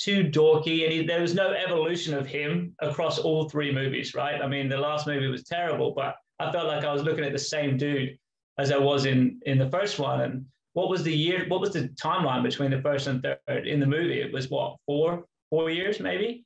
too 0.00 0.24
dorky, 0.24 0.84
and 0.84 0.92
he, 0.92 1.04
there 1.04 1.20
was 1.20 1.34
no 1.34 1.52
evolution 1.52 2.14
of 2.14 2.26
him 2.26 2.74
across 2.80 3.18
all 3.18 3.48
three 3.48 3.72
movies. 3.72 4.14
Right? 4.14 4.40
I 4.40 4.48
mean, 4.48 4.68
the 4.68 4.78
last 4.78 5.06
movie 5.06 5.28
was 5.28 5.44
terrible, 5.44 5.92
but 5.92 6.16
I 6.38 6.50
felt 6.50 6.66
like 6.66 6.84
I 6.84 6.92
was 6.92 7.02
looking 7.02 7.24
at 7.24 7.32
the 7.32 7.38
same 7.38 7.76
dude 7.76 8.18
as 8.58 8.72
I 8.72 8.78
was 8.78 9.04
in 9.04 9.40
in 9.46 9.58
the 9.58 9.70
first 9.70 9.98
one. 9.98 10.22
And 10.22 10.46
what 10.72 10.88
was 10.88 11.02
the 11.02 11.14
year? 11.14 11.44
What 11.48 11.60
was 11.60 11.72
the 11.72 11.88
timeline 12.02 12.42
between 12.42 12.70
the 12.70 12.80
first 12.80 13.06
and 13.06 13.22
third 13.22 13.68
in 13.68 13.78
the 13.78 13.86
movie? 13.86 14.20
It 14.20 14.32
was 14.32 14.48
what 14.50 14.76
four 14.86 15.24
four 15.50 15.70
years 15.70 16.00
maybe. 16.00 16.44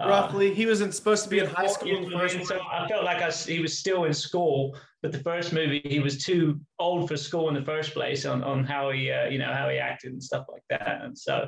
Uh, 0.00 0.08
Roughly, 0.08 0.54
he 0.54 0.64
wasn't 0.64 0.94
supposed 0.94 1.24
to 1.24 1.30
be 1.30 1.40
in 1.40 1.46
high 1.46 1.66
school 1.66 1.94
in 1.94 2.02
the 2.04 2.08
you 2.08 2.16
know, 2.16 2.44
so. 2.44 2.58
I 2.72 2.88
felt 2.88 3.04
like 3.04 3.20
I, 3.20 3.30
he 3.30 3.60
was 3.60 3.78
still 3.78 4.04
in 4.04 4.14
school, 4.14 4.74
but 5.02 5.12
the 5.12 5.18
first 5.18 5.52
movie 5.52 5.82
he 5.84 6.00
was 6.00 6.24
too 6.24 6.58
old 6.78 7.06
for 7.06 7.18
school 7.18 7.48
in 7.48 7.54
the 7.54 7.62
first 7.62 7.92
place 7.92 8.24
on, 8.24 8.42
on 8.42 8.64
how 8.64 8.90
he 8.90 9.10
uh, 9.10 9.26
you 9.26 9.38
know 9.38 9.52
how 9.52 9.68
he 9.68 9.76
acted 9.78 10.12
and 10.12 10.22
stuff 10.22 10.46
like 10.50 10.62
that. 10.70 11.02
And 11.02 11.16
so, 11.16 11.46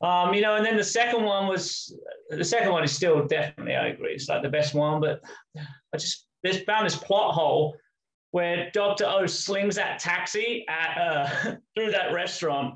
um, 0.00 0.32
you 0.32 0.40
know, 0.40 0.56
and 0.56 0.64
then 0.64 0.76
the 0.76 0.84
second 0.84 1.24
one 1.24 1.48
was 1.48 1.96
the 2.30 2.44
second 2.44 2.72
one 2.72 2.84
is 2.84 2.92
still 2.92 3.26
definitely 3.26 3.74
I 3.74 3.88
agree 3.88 4.12
it's 4.12 4.28
like 4.28 4.42
the 4.42 4.48
best 4.48 4.74
one, 4.74 5.00
but 5.00 5.22
I 5.56 5.96
just 5.96 6.26
this 6.42 6.62
found 6.62 6.86
this 6.86 6.96
plot 6.96 7.34
hole 7.34 7.76
where 8.30 8.70
Doctor 8.72 9.06
O 9.06 9.26
slings 9.26 9.76
that 9.76 9.98
taxi 9.98 10.64
at 10.68 10.98
uh, 10.98 11.56
through 11.74 11.90
that 11.90 12.12
restaurant 12.12 12.74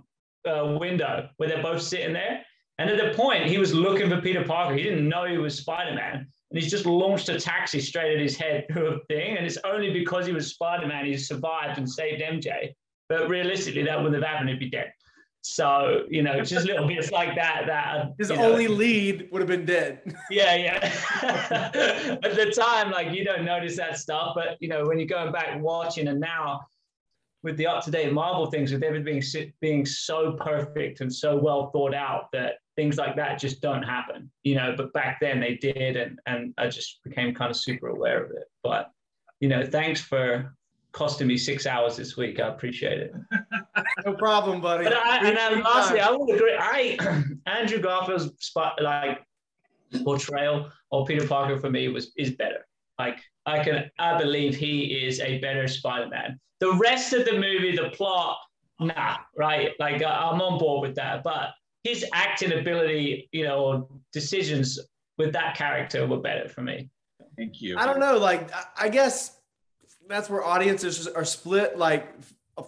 uh, 0.49 0.77
window 0.81 1.29
where 1.37 1.49
they're 1.49 1.63
both 1.63 1.83
sitting 1.83 2.13
there. 2.13 2.45
And 2.79 2.91
at 2.91 2.99
the 2.99 3.17
point, 3.17 3.47
he 3.47 3.59
was 3.59 3.75
looking 3.75 4.09
for 4.09 4.21
Peter 4.21 4.45
Parker. 4.45 4.75
He 4.75 4.83
didn't 4.83 5.09
know 5.09 5.25
he 5.25 5.39
was 5.39 5.59
Spider 5.59 5.95
Man. 5.95 6.15
And 6.15 6.61
he's 6.61 6.71
just 6.71 6.87
launched 6.87 7.29
a 7.29 7.39
taxi 7.39 7.81
straight 7.81 8.15
at 8.15 8.21
his 8.21 8.37
head 8.37 8.67
through 8.73 8.95
a 8.95 8.99
thing. 9.07 9.37
And 9.37 9.47
it's 9.47 9.59
only 9.65 9.93
because 9.93 10.27
he 10.27 10.33
was 10.33 10.51
Spider 10.51 10.87
Man 10.87 11.05
he 11.05 11.17
survived 11.17 11.79
and 11.79 11.89
saved 11.89 12.23
MJ. 12.23 12.73
But 13.09 13.29
realistically, 13.29 13.85
that 13.85 13.99
wouldn't 13.99 14.21
have 14.21 14.29
happened. 14.29 14.49
He'd 14.49 14.59
be 14.59 14.71
dead. 14.71 14.93
So, 15.43 16.05
you 16.09 16.23
know, 16.23 16.41
just 16.43 16.67
little 16.67 16.87
bits 16.87 17.11
like 17.11 17.35
that. 17.35 17.65
That 17.67 18.15
His 18.17 18.31
you 18.31 18.37
know, 18.37 18.53
only 18.53 18.69
lead 18.69 19.29
would 19.33 19.41
have 19.41 19.49
been 19.49 19.67
dead. 19.67 20.01
yeah, 20.31 20.55
yeah. 20.55 20.79
At 22.23 22.37
the 22.37 22.53
time, 22.57 22.93
like 22.93 23.13
you 23.13 23.25
don't 23.25 23.45
notice 23.45 23.77
that 23.77 23.99
stuff, 23.99 24.33
but 24.37 24.57
you 24.61 24.69
know 24.69 24.87
when 24.87 24.99
you're 24.99 25.09
going 25.09 25.33
back 25.33 25.61
watching, 25.61 26.07
and 26.07 26.21
now 26.21 26.61
with 27.43 27.57
the 27.57 27.67
up-to-date 27.67 28.13
Marvel 28.13 28.47
things, 28.47 28.73
with 28.73 28.85
everything 28.85 29.21
being 29.61 29.85
so 29.85 30.35
perfect 30.35 31.01
and 31.01 31.13
so 31.13 31.37
well 31.37 31.71
thought 31.71 31.93
out, 31.93 32.31
that 32.33 32.59
things 32.77 32.97
like 32.97 33.17
that 33.17 33.41
just 33.41 33.61
don't 33.61 33.83
happen. 33.83 34.31
You 34.45 34.55
know, 34.55 34.75
but 34.77 34.93
back 34.93 35.19
then 35.21 35.41
they 35.41 35.57
did, 35.57 35.97
and 35.97 36.21
and 36.27 36.55
I 36.57 36.69
just 36.69 37.01
became 37.03 37.35
kind 37.35 37.51
of 37.51 37.57
super 37.57 37.89
aware 37.89 38.25
of 38.25 38.31
it. 38.31 38.45
But 38.63 38.93
you 39.41 39.49
know, 39.49 39.67
thanks 39.67 40.01
for 40.01 40.55
costing 40.93 41.27
me 41.27 41.37
six 41.37 41.67
hours 41.67 41.97
this 41.97 42.17
week. 42.17 42.41
I 42.41 42.49
appreciate 42.49 43.01
it. 43.01 43.15
no 44.05 44.15
problem, 44.15 44.61
buddy. 44.61 44.85
But 44.85 44.97
I, 44.97 45.27
and 45.27 45.37
then 45.37 45.63
lastly, 45.63 46.01
I 46.01 46.11
would 46.11 46.35
agree. 46.35 46.57
I 46.59 47.25
Andrew 47.47 47.79
Garfield's 47.79 48.31
spot 48.45 48.81
like 48.81 49.25
portrayal 50.05 50.71
of 50.91 51.07
Peter 51.07 51.27
Parker 51.27 51.59
for 51.59 51.71
me 51.71 51.89
was 51.89 52.13
is 52.17 52.33
better. 52.33 52.67
Like 52.99 53.19
I 53.47 53.63
can 53.65 53.91
I 53.99 54.19
believe 54.19 54.57
he 54.57 55.07
is 55.07 55.21
a 55.21 55.39
better 55.39 55.67
Spider-Man. 55.67 56.39
The 56.61 56.75
rest 56.75 57.13
of 57.13 57.25
the 57.25 57.33
movie, 57.33 57.75
the 57.77 57.91
plot, 57.91 58.39
nah, 58.79 59.17
right? 59.37 59.73
Like 59.81 60.03
uh, 60.03 60.07
I'm 60.07 60.41
on 60.41 60.59
board 60.59 60.87
with 60.87 60.97
that, 60.97 61.25
but 61.25 61.51
his 61.83 62.05
acting 62.13 62.53
ability, 62.53 63.29
you 63.33 63.45
know, 63.45 63.89
decisions 64.13 64.79
with 65.19 65.33
that 65.33 65.57
character 65.57 66.07
were 66.07 66.21
better 66.21 66.49
for 66.49 66.63
me. 66.63 66.89
Thank 67.37 67.61
you. 67.61 67.77
I 67.77 67.87
don't 67.87 67.99
know. 67.99 68.19
Like, 68.19 68.51
I 68.77 68.89
guess 68.89 69.39
that's 70.09 70.29
where 70.29 70.45
audiences 70.45 71.07
are 71.09 71.25
split. 71.25 71.79
Like, 71.79 72.09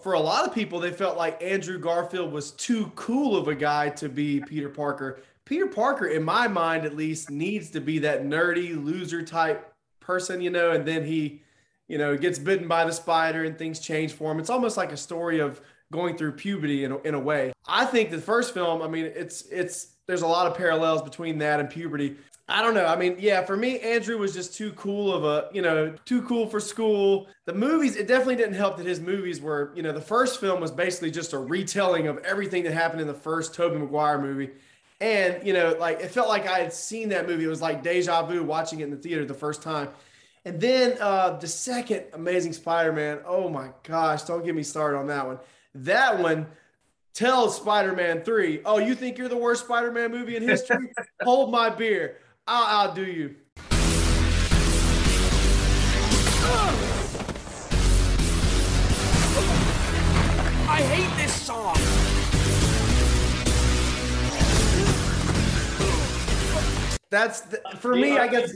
for 0.01 0.13
a 0.13 0.19
lot 0.19 0.47
of 0.47 0.53
people, 0.53 0.79
they 0.79 0.91
felt 0.91 1.17
like 1.17 1.41
Andrew 1.41 1.77
Garfield 1.77 2.31
was 2.31 2.51
too 2.51 2.91
cool 2.95 3.37
of 3.37 3.47
a 3.47 3.55
guy 3.55 3.89
to 3.89 4.09
be 4.09 4.41
Peter 4.41 4.69
Parker. 4.69 5.19
Peter 5.45 5.67
Parker, 5.67 6.07
in 6.07 6.23
my 6.23 6.47
mind 6.47 6.85
at 6.85 6.95
least, 6.95 7.29
needs 7.29 7.69
to 7.71 7.79
be 7.79 7.99
that 7.99 8.23
nerdy 8.23 8.83
loser 8.83 9.21
type 9.21 9.71
person, 9.99 10.41
you 10.41 10.49
know, 10.49 10.71
and 10.71 10.87
then 10.87 11.05
he, 11.05 11.41
you 11.87 11.97
know, 11.97 12.17
gets 12.17 12.39
bitten 12.39 12.67
by 12.67 12.83
the 12.83 12.91
spider 12.91 13.43
and 13.43 13.57
things 13.57 13.79
change 13.79 14.13
for 14.13 14.31
him. 14.31 14.39
It's 14.39 14.49
almost 14.49 14.75
like 14.75 14.91
a 14.91 14.97
story 14.97 15.39
of 15.39 15.61
going 15.91 16.17
through 16.17 16.31
puberty 16.33 16.83
in 16.83 16.91
a, 16.93 16.97
in 16.99 17.13
a 17.13 17.19
way. 17.19 17.53
I 17.67 17.85
think 17.85 18.09
the 18.09 18.19
first 18.19 18.53
film, 18.53 18.81
I 18.81 18.87
mean, 18.87 19.05
it's 19.05 19.43
it's 19.43 19.95
there's 20.07 20.23
a 20.23 20.27
lot 20.27 20.47
of 20.47 20.57
parallels 20.57 21.01
between 21.01 21.37
that 21.39 21.59
and 21.59 21.69
puberty. 21.69 22.17
I 22.47 22.61
don't 22.61 22.75
know. 22.75 22.85
I 22.85 22.95
mean, 22.95 23.15
yeah, 23.17 23.43
for 23.43 23.57
me, 23.57 23.79
Andrew 23.79 24.19
was 24.19 24.31
just 24.31 24.53
too 24.53 24.71
cool 24.73 25.11
of 25.11 25.23
a, 25.23 25.49
you 25.51 25.63
know, 25.63 25.95
too 26.05 26.21
cool 26.23 26.45
for 26.45 26.59
school. 26.59 27.27
The 27.45 27.53
movies, 27.53 27.95
it 27.95 28.07
definitely 28.07 28.35
didn't 28.35 28.53
help 28.53 28.77
that 28.77 28.85
his 28.85 28.99
movies 28.99 29.41
were, 29.41 29.71
you 29.75 29.81
know, 29.81 29.91
the 29.91 30.01
first 30.01 30.39
film 30.39 30.61
was 30.61 30.69
basically 30.69 31.09
just 31.09 31.33
a 31.33 31.39
retelling 31.39 32.07
of 32.07 32.19
everything 32.19 32.63
that 32.65 32.73
happened 32.73 33.01
in 33.01 33.07
the 33.07 33.15
first 33.15 33.55
Tobey 33.55 33.79
Maguire 33.79 34.21
movie. 34.21 34.51
And, 35.01 35.45
you 35.45 35.53
know, 35.53 35.75
like 35.79 36.01
it 36.01 36.11
felt 36.11 36.27
like 36.29 36.47
I 36.47 36.59
had 36.59 36.71
seen 36.71 37.09
that 37.09 37.27
movie. 37.27 37.45
It 37.45 37.47
was 37.47 37.63
like 37.63 37.81
deja 37.81 38.21
vu 38.23 38.43
watching 38.43 38.79
it 38.79 38.83
in 38.83 38.91
the 38.91 38.97
theater 38.97 39.25
the 39.25 39.33
first 39.33 39.63
time. 39.63 39.89
And 40.45 40.61
then 40.61 40.97
uh, 41.01 41.37
the 41.37 41.47
second 41.47 42.03
Amazing 42.13 42.53
Spider 42.53 42.93
Man, 42.93 43.21
oh 43.25 43.49
my 43.49 43.69
gosh, 43.81 44.21
don't 44.21 44.45
get 44.45 44.53
me 44.53 44.61
started 44.61 44.99
on 44.99 45.07
that 45.07 45.25
one. 45.25 45.39
That 45.73 46.19
one, 46.19 46.45
tells 47.15 47.55
Spider-Man 47.55 48.23
3, 48.23 48.61
oh, 48.65 48.77
you 48.77 48.93
think 48.93 49.17
you're 49.17 49.29
the 49.29 49.37
worst 49.37 49.63
Spider-Man 49.63 50.11
movie 50.11 50.35
in 50.35 50.43
history? 50.43 50.91
Hold 51.23 51.49
my 51.49 51.69
beer. 51.69 52.17
I'll 52.47 52.89
outdo 52.89 53.05
you. 53.05 53.35
I 60.67 60.81
hate 60.83 61.23
this 61.23 61.33
song. 61.33 61.75
That's 67.09 67.41
the, 67.41 67.61
for 67.79 67.95
me, 67.95 68.19
I 68.19 68.27
guess. 68.27 68.53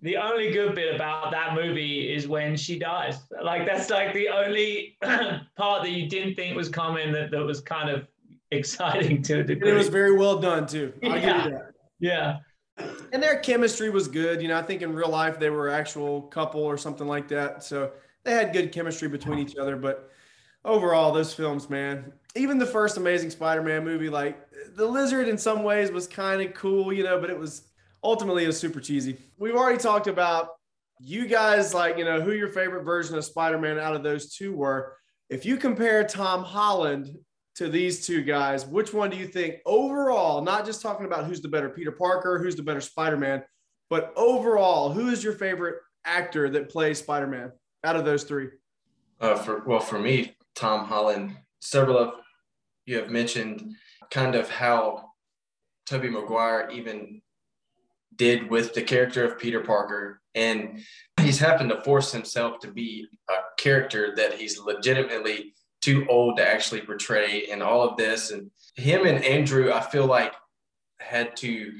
The 0.00 0.16
only 0.16 0.50
good 0.50 0.74
bit 0.74 0.96
about 0.96 1.30
that 1.30 1.54
movie 1.54 2.12
is 2.12 2.26
when 2.26 2.56
she 2.56 2.80
dies. 2.80 3.20
Like 3.40 3.64
that's 3.64 3.90
like 3.90 4.12
the 4.12 4.28
only 4.28 4.96
part 5.02 5.84
that 5.84 5.90
you 5.90 6.08
didn't 6.08 6.34
think 6.34 6.56
was 6.56 6.68
coming 6.68 7.12
that, 7.12 7.30
that 7.30 7.44
was 7.44 7.60
kind 7.60 7.88
of 7.88 8.08
exciting 8.50 9.22
to 9.22 9.38
a 9.38 9.44
degree. 9.44 9.68
And 9.68 9.76
it 9.76 9.78
was 9.78 9.88
very 9.88 10.16
well 10.16 10.40
done 10.40 10.66
too. 10.66 10.92
I'll 11.04 11.10
yeah. 11.10 11.20
give 11.20 11.44
you 11.44 11.50
that. 11.52 11.72
Yeah. 12.00 12.38
And 13.12 13.22
their 13.22 13.38
chemistry 13.38 13.90
was 13.90 14.08
good. 14.08 14.40
You 14.40 14.48
know, 14.48 14.58
I 14.58 14.62
think 14.62 14.82
in 14.82 14.94
real 14.94 15.10
life 15.10 15.38
they 15.38 15.50
were 15.50 15.68
actual 15.68 16.22
couple 16.22 16.62
or 16.62 16.78
something 16.78 17.06
like 17.06 17.28
that. 17.28 17.62
So 17.62 17.92
they 18.24 18.32
had 18.32 18.52
good 18.52 18.72
chemistry 18.72 19.08
between 19.08 19.38
each 19.38 19.56
other. 19.56 19.76
But 19.76 20.10
overall, 20.64 21.12
those 21.12 21.34
films, 21.34 21.68
man, 21.68 22.12
even 22.34 22.58
the 22.58 22.66
first 22.66 22.96
Amazing 22.96 23.30
Spider-Man 23.30 23.84
movie, 23.84 24.08
like 24.08 24.38
the 24.74 24.86
lizard 24.86 25.28
in 25.28 25.36
some 25.36 25.62
ways 25.62 25.90
was 25.90 26.06
kind 26.06 26.40
of 26.40 26.54
cool, 26.54 26.92
you 26.92 27.04
know, 27.04 27.20
but 27.20 27.28
it 27.28 27.38
was 27.38 27.68
ultimately 28.02 28.44
it 28.44 28.46
was 28.46 28.58
super 28.58 28.80
cheesy. 28.80 29.18
We've 29.38 29.56
already 29.56 29.78
talked 29.78 30.06
about 30.06 30.48
you 30.98 31.26
guys 31.26 31.74
like, 31.74 31.98
you 31.98 32.04
know, 32.04 32.20
who 32.20 32.32
your 32.32 32.48
favorite 32.48 32.84
version 32.84 33.18
of 33.18 33.24
Spider-Man 33.24 33.78
out 33.78 33.94
of 33.94 34.02
those 34.02 34.34
two 34.34 34.54
were. 34.54 34.96
If 35.28 35.44
you 35.44 35.56
compare 35.56 36.04
Tom 36.04 36.44
Holland 36.44 37.18
to 37.56 37.68
these 37.68 38.06
two 38.06 38.22
guys, 38.22 38.66
which 38.66 38.94
one 38.94 39.10
do 39.10 39.16
you 39.16 39.26
think 39.26 39.56
overall, 39.66 40.42
not 40.42 40.64
just 40.64 40.80
talking 40.80 41.06
about 41.06 41.26
who's 41.26 41.42
the 41.42 41.48
better 41.48 41.68
Peter 41.68 41.92
Parker, 41.92 42.38
who's 42.38 42.56
the 42.56 42.62
better 42.62 42.80
Spider-Man, 42.80 43.42
but 43.90 44.12
overall, 44.16 44.90
who 44.90 45.08
is 45.08 45.22
your 45.22 45.34
favorite 45.34 45.76
actor 46.04 46.48
that 46.50 46.70
plays 46.70 46.98
Spider-Man 46.98 47.52
out 47.84 47.96
of 47.96 48.04
those 48.04 48.24
three? 48.24 48.48
Uh, 49.20 49.36
for 49.36 49.62
well, 49.66 49.80
for 49.80 49.98
me, 49.98 50.34
Tom 50.54 50.86
Holland. 50.86 51.36
Several 51.60 51.98
of 51.98 52.14
you 52.86 52.96
have 52.96 53.10
mentioned 53.10 53.76
kind 54.10 54.34
of 54.34 54.50
how 54.50 55.10
Tobey 55.86 56.10
Maguire 56.10 56.68
even 56.72 57.22
did 58.16 58.50
with 58.50 58.74
the 58.74 58.82
character 58.82 59.24
of 59.24 59.38
Peter 59.38 59.60
Parker. 59.60 60.20
And 60.34 60.80
he's 61.20 61.38
happened 61.38 61.70
to 61.70 61.82
force 61.82 62.12
himself 62.12 62.58
to 62.60 62.70
be 62.70 63.06
a 63.28 63.34
character 63.58 64.14
that 64.16 64.34
he's 64.34 64.58
legitimately 64.58 65.54
too 65.82 66.06
old 66.08 66.36
to 66.36 66.46
actually 66.48 66.80
portray 66.80 67.46
and 67.50 67.62
all 67.62 67.82
of 67.82 67.96
this. 67.96 68.30
And 68.30 68.50
him 68.76 69.04
and 69.04 69.22
Andrew, 69.24 69.72
I 69.72 69.80
feel 69.80 70.06
like, 70.06 70.32
had 71.00 71.36
to 71.36 71.72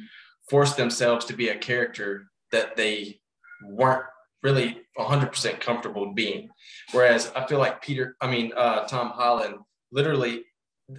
force 0.51 0.75
themselves 0.75 1.25
to 1.27 1.35
be 1.35 1.49
a 1.49 1.57
character 1.57 2.27
that 2.51 2.77
they 2.77 3.21
weren't 3.65 4.05
really 4.43 4.83
100% 4.99 5.61
comfortable 5.61 6.13
being. 6.13 6.49
Whereas 6.91 7.31
I 7.37 7.47
feel 7.47 7.59
like 7.59 7.81
Peter, 7.81 8.17
I 8.21 8.29
mean, 8.29 8.53
uh, 8.57 8.85
Tom 8.87 9.11
Holland, 9.11 9.55
literally, 9.93 10.45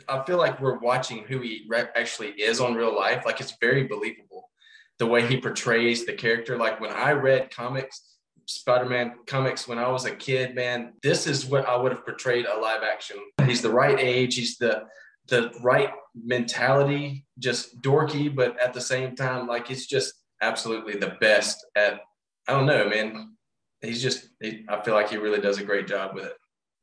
I 0.07 0.23
feel 0.23 0.37
like 0.37 0.61
we're 0.61 0.79
watching 0.79 1.25
who 1.25 1.41
he 1.41 1.65
re- 1.67 1.89
actually 1.95 2.29
is 2.29 2.61
on 2.61 2.73
real 2.73 2.95
life. 2.95 3.25
Like 3.25 3.41
it's 3.41 3.57
very 3.59 3.83
believable 3.83 4.49
the 4.97 5.05
way 5.05 5.27
he 5.27 5.39
portrays 5.39 6.05
the 6.05 6.13
character. 6.13 6.57
Like 6.57 6.79
when 6.79 6.91
I 6.91 7.11
read 7.11 7.51
comics, 7.51 8.12
Spider-Man 8.45 9.13
comics 9.27 9.67
when 9.67 9.77
I 9.77 9.87
was 9.89 10.05
a 10.05 10.15
kid, 10.15 10.55
man, 10.55 10.93
this 11.01 11.27
is 11.27 11.45
what 11.45 11.67
I 11.67 11.75
would 11.75 11.91
have 11.91 12.05
portrayed 12.05 12.45
a 12.45 12.59
live 12.59 12.83
action. 12.83 13.17
He's 13.45 13.61
the 13.61 13.69
right 13.69 13.99
age, 13.99 14.35
he's 14.35 14.57
the 14.57 14.83
the 15.27 15.51
right 15.61 15.89
mentality, 16.15 17.25
just 17.39 17.81
dorky, 17.81 18.33
but 18.33 18.59
at 18.59 18.73
the 18.73 18.81
same 18.81 19.15
time, 19.15 19.47
like 19.47 19.67
he's 19.67 19.87
just 19.87 20.15
absolutely 20.41 20.95
the 20.95 21.15
best 21.21 21.65
at 21.75 22.01
I 22.47 22.53
don't 22.53 22.65
know, 22.65 22.89
man. 22.89 23.35
He's 23.81 24.01
just 24.01 24.29
he, 24.41 24.65
I 24.67 24.81
feel 24.83 24.93
like 24.93 25.09
he 25.09 25.17
really 25.17 25.39
does 25.39 25.59
a 25.59 25.63
great 25.63 25.87
job 25.87 26.13
with 26.13 26.25
it. 26.25 26.37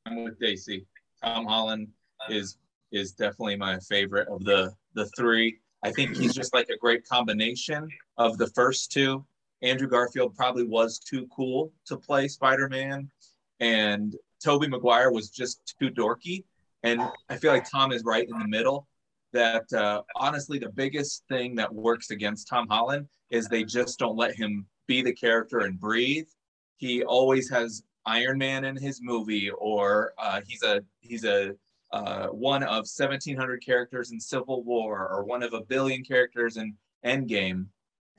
I'm 0.06 0.24
with 0.24 0.38
Daisy. 0.40 0.86
Tom 1.22 1.46
Holland 1.46 1.88
is 2.28 2.56
is 2.92 3.12
definitely 3.12 3.56
my 3.56 3.78
favorite 3.80 4.28
of 4.28 4.44
the 4.44 4.72
the 4.94 5.06
three. 5.16 5.60
I 5.82 5.90
think 5.90 6.16
he's 6.16 6.34
just 6.34 6.52
like 6.52 6.68
a 6.68 6.76
great 6.76 7.06
combination 7.08 7.88
of 8.18 8.36
the 8.36 8.48
first 8.48 8.92
two. 8.92 9.24
Andrew 9.62 9.88
Garfield 9.88 10.34
probably 10.34 10.64
was 10.64 10.98
too 10.98 11.26
cool 11.34 11.72
to 11.86 11.96
play 11.96 12.28
Spider-Man, 12.28 13.10
and 13.60 14.16
Tobey 14.42 14.68
Maguire 14.68 15.10
was 15.10 15.30
just 15.30 15.76
too 15.78 15.90
dorky. 15.90 16.44
And 16.82 17.02
I 17.28 17.36
feel 17.36 17.52
like 17.52 17.70
Tom 17.70 17.92
is 17.92 18.04
right 18.04 18.26
in 18.26 18.38
the 18.38 18.48
middle. 18.48 18.86
That 19.32 19.70
uh, 19.72 20.02
honestly, 20.16 20.58
the 20.58 20.70
biggest 20.70 21.24
thing 21.28 21.54
that 21.56 21.72
works 21.72 22.10
against 22.10 22.48
Tom 22.48 22.66
Holland 22.68 23.06
is 23.30 23.46
they 23.46 23.64
just 23.64 23.98
don't 23.98 24.16
let 24.16 24.34
him 24.34 24.66
be 24.86 25.02
the 25.02 25.12
character 25.12 25.60
and 25.60 25.78
breathe. 25.78 26.26
He 26.78 27.04
always 27.04 27.48
has 27.50 27.82
Iron 28.06 28.38
Man 28.38 28.64
in 28.64 28.76
his 28.76 29.00
movie, 29.02 29.50
or 29.50 30.14
uh, 30.18 30.40
he's 30.46 30.62
a 30.62 30.80
he's 31.00 31.24
a 31.24 31.54
uh, 31.92 32.28
one 32.28 32.62
of 32.62 32.86
1,700 32.86 33.64
characters 33.64 34.12
in 34.12 34.20
Civil 34.20 34.62
War 34.62 35.08
or 35.08 35.24
one 35.24 35.42
of 35.42 35.52
a 35.54 35.60
billion 35.60 36.04
characters 36.04 36.56
in 36.56 36.74
Endgame. 37.04 37.66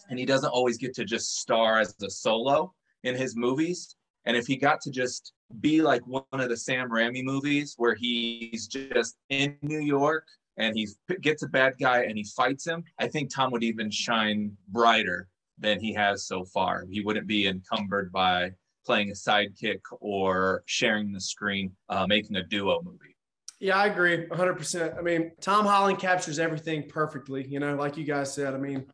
And 0.09 0.19
he 0.19 0.25
doesn't 0.25 0.49
always 0.49 0.77
get 0.77 0.93
to 0.95 1.05
just 1.05 1.39
star 1.39 1.79
as 1.79 1.95
a 2.01 2.09
solo 2.09 2.73
in 3.03 3.15
his 3.15 3.35
movies. 3.35 3.95
And 4.25 4.37
if 4.37 4.45
he 4.45 4.55
got 4.55 4.81
to 4.81 4.91
just 4.91 5.33
be 5.59 5.81
like 5.81 6.05
one 6.05 6.23
of 6.31 6.49
the 6.49 6.57
Sam 6.57 6.89
Raimi 6.89 7.23
movies 7.23 7.73
where 7.77 7.95
he's 7.95 8.67
just 8.67 9.17
in 9.29 9.57
New 9.61 9.79
York 9.79 10.25
and 10.57 10.75
he 10.75 10.87
gets 11.21 11.43
a 11.43 11.47
bad 11.47 11.73
guy 11.79 12.03
and 12.03 12.17
he 12.17 12.23
fights 12.23 12.65
him, 12.65 12.83
I 12.99 13.07
think 13.07 13.33
Tom 13.33 13.51
would 13.51 13.63
even 13.63 13.89
shine 13.89 14.55
brighter 14.67 15.27
than 15.57 15.79
he 15.79 15.93
has 15.93 16.25
so 16.25 16.43
far. 16.43 16.85
He 16.89 17.01
wouldn't 17.01 17.27
be 17.27 17.47
encumbered 17.47 18.11
by 18.11 18.51
playing 18.85 19.09
a 19.09 19.13
sidekick 19.13 19.81
or 19.99 20.63
sharing 20.65 21.11
the 21.11 21.21
screen, 21.21 21.71
uh, 21.89 22.05
making 22.07 22.35
a 22.35 22.43
duo 22.43 22.81
movie. 22.83 23.15
Yeah, 23.59 23.77
I 23.77 23.87
agree 23.87 24.25
100%. 24.25 24.97
I 24.97 25.01
mean, 25.01 25.31
Tom 25.39 25.67
Holland 25.67 25.99
captures 25.99 26.39
everything 26.39 26.89
perfectly, 26.89 27.47
you 27.47 27.59
know, 27.59 27.75
like 27.75 27.95
you 27.95 28.03
guys 28.03 28.33
said. 28.33 28.55
I 28.55 28.57
mean, 28.57 28.87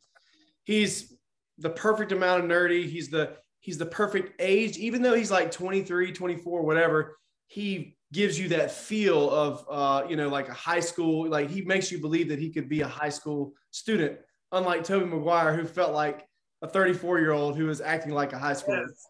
he's 0.67 1.13
the 1.57 1.69
perfect 1.71 2.11
amount 2.11 2.43
of 2.43 2.49
nerdy. 2.49 2.87
He's 2.87 3.09
the 3.09 3.37
he's 3.61 3.79
the 3.79 3.85
perfect 3.85 4.39
age 4.39 4.77
even 4.77 5.01
though 5.01 5.15
he's 5.15 5.31
like 5.31 5.49
23, 5.49 6.11
24, 6.11 6.61
whatever. 6.61 7.17
He 7.47 7.97
gives 8.13 8.39
you 8.39 8.49
that 8.49 8.71
feel 8.71 9.29
of 9.31 9.65
uh, 9.69 10.07
you 10.07 10.15
know, 10.15 10.29
like 10.29 10.49
a 10.49 10.53
high 10.53 10.81
school, 10.81 11.27
like 11.27 11.49
he 11.49 11.61
makes 11.63 11.91
you 11.91 11.99
believe 11.99 12.29
that 12.29 12.37
he 12.37 12.51
could 12.51 12.69
be 12.69 12.81
a 12.81 12.87
high 12.87 13.09
school 13.09 13.53
student, 13.71 14.19
unlike 14.51 14.83
Tobey 14.83 15.05
Maguire 15.05 15.55
who 15.55 15.65
felt 15.65 15.93
like 15.93 16.27
a 16.61 16.67
34-year-old 16.67 17.55
who 17.57 17.65
was 17.65 17.81
acting 17.81 18.11
like 18.11 18.33
a 18.33 18.37
high 18.37 18.53
schooler. 18.53 18.87
Yes. 18.87 19.07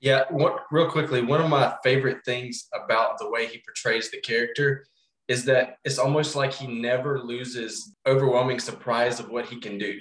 Yeah, 0.00 0.24
what, 0.30 0.64
real 0.70 0.90
quickly, 0.90 1.22
one 1.22 1.40
of 1.40 1.48
my 1.48 1.74
favorite 1.82 2.18
things 2.24 2.68
about 2.74 3.18
the 3.18 3.30
way 3.30 3.46
he 3.46 3.62
portrays 3.66 4.10
the 4.10 4.20
character 4.20 4.84
is 5.26 5.44
that 5.46 5.78
it's 5.84 5.98
almost 5.98 6.36
like 6.36 6.52
he 6.52 6.66
never 6.66 7.18
loses 7.18 7.94
overwhelming 8.06 8.60
surprise 8.60 9.18
of 9.20 9.30
what 9.30 9.46
he 9.46 9.58
can 9.58 9.78
do. 9.78 10.00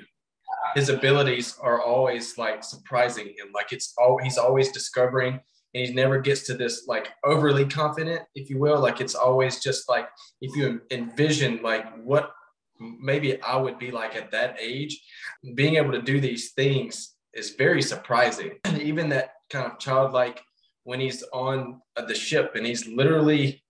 His 0.74 0.90
abilities 0.90 1.58
are 1.62 1.82
always 1.82 2.38
like 2.38 2.64
surprising 2.64 3.28
him. 3.28 3.52
Like 3.54 3.72
it's 3.72 3.94
all 3.98 4.18
he's 4.18 4.38
always 4.38 4.72
discovering 4.72 5.40
and 5.74 5.88
he 5.88 5.94
never 5.94 6.20
gets 6.20 6.44
to 6.44 6.54
this 6.54 6.88
like 6.88 7.10
overly 7.24 7.66
confident, 7.66 8.22
if 8.34 8.50
you 8.50 8.58
will. 8.58 8.80
Like 8.80 9.02
it's 9.02 9.16
always 9.16 9.60
just 9.60 9.90
like 9.90 10.08
if 10.42 10.56
you 10.56 10.82
envision 10.92 11.62
like 11.62 11.86
what 12.04 12.32
maybe 12.80 13.42
I 13.42 13.58
would 13.58 13.78
be 13.78 13.92
like 13.92 14.16
at 14.16 14.32
that 14.32 14.58
age, 14.60 15.02
being 15.54 15.76
able 15.76 15.92
to 15.92 16.02
do 16.02 16.20
these 16.20 16.52
things 16.54 17.16
is 17.34 17.52
very 17.52 17.82
surprising. 17.82 18.54
And 18.64 18.82
Even 18.86 19.10
that 19.10 19.32
kind 19.50 19.72
of 19.72 19.80
childlike 19.80 20.42
when 20.84 21.00
he's 21.00 21.24
on 21.34 21.82
uh, 21.98 22.06
the 22.06 22.16
ship 22.16 22.54
and 22.56 22.66
he's 22.66 22.88
literally 22.88 23.64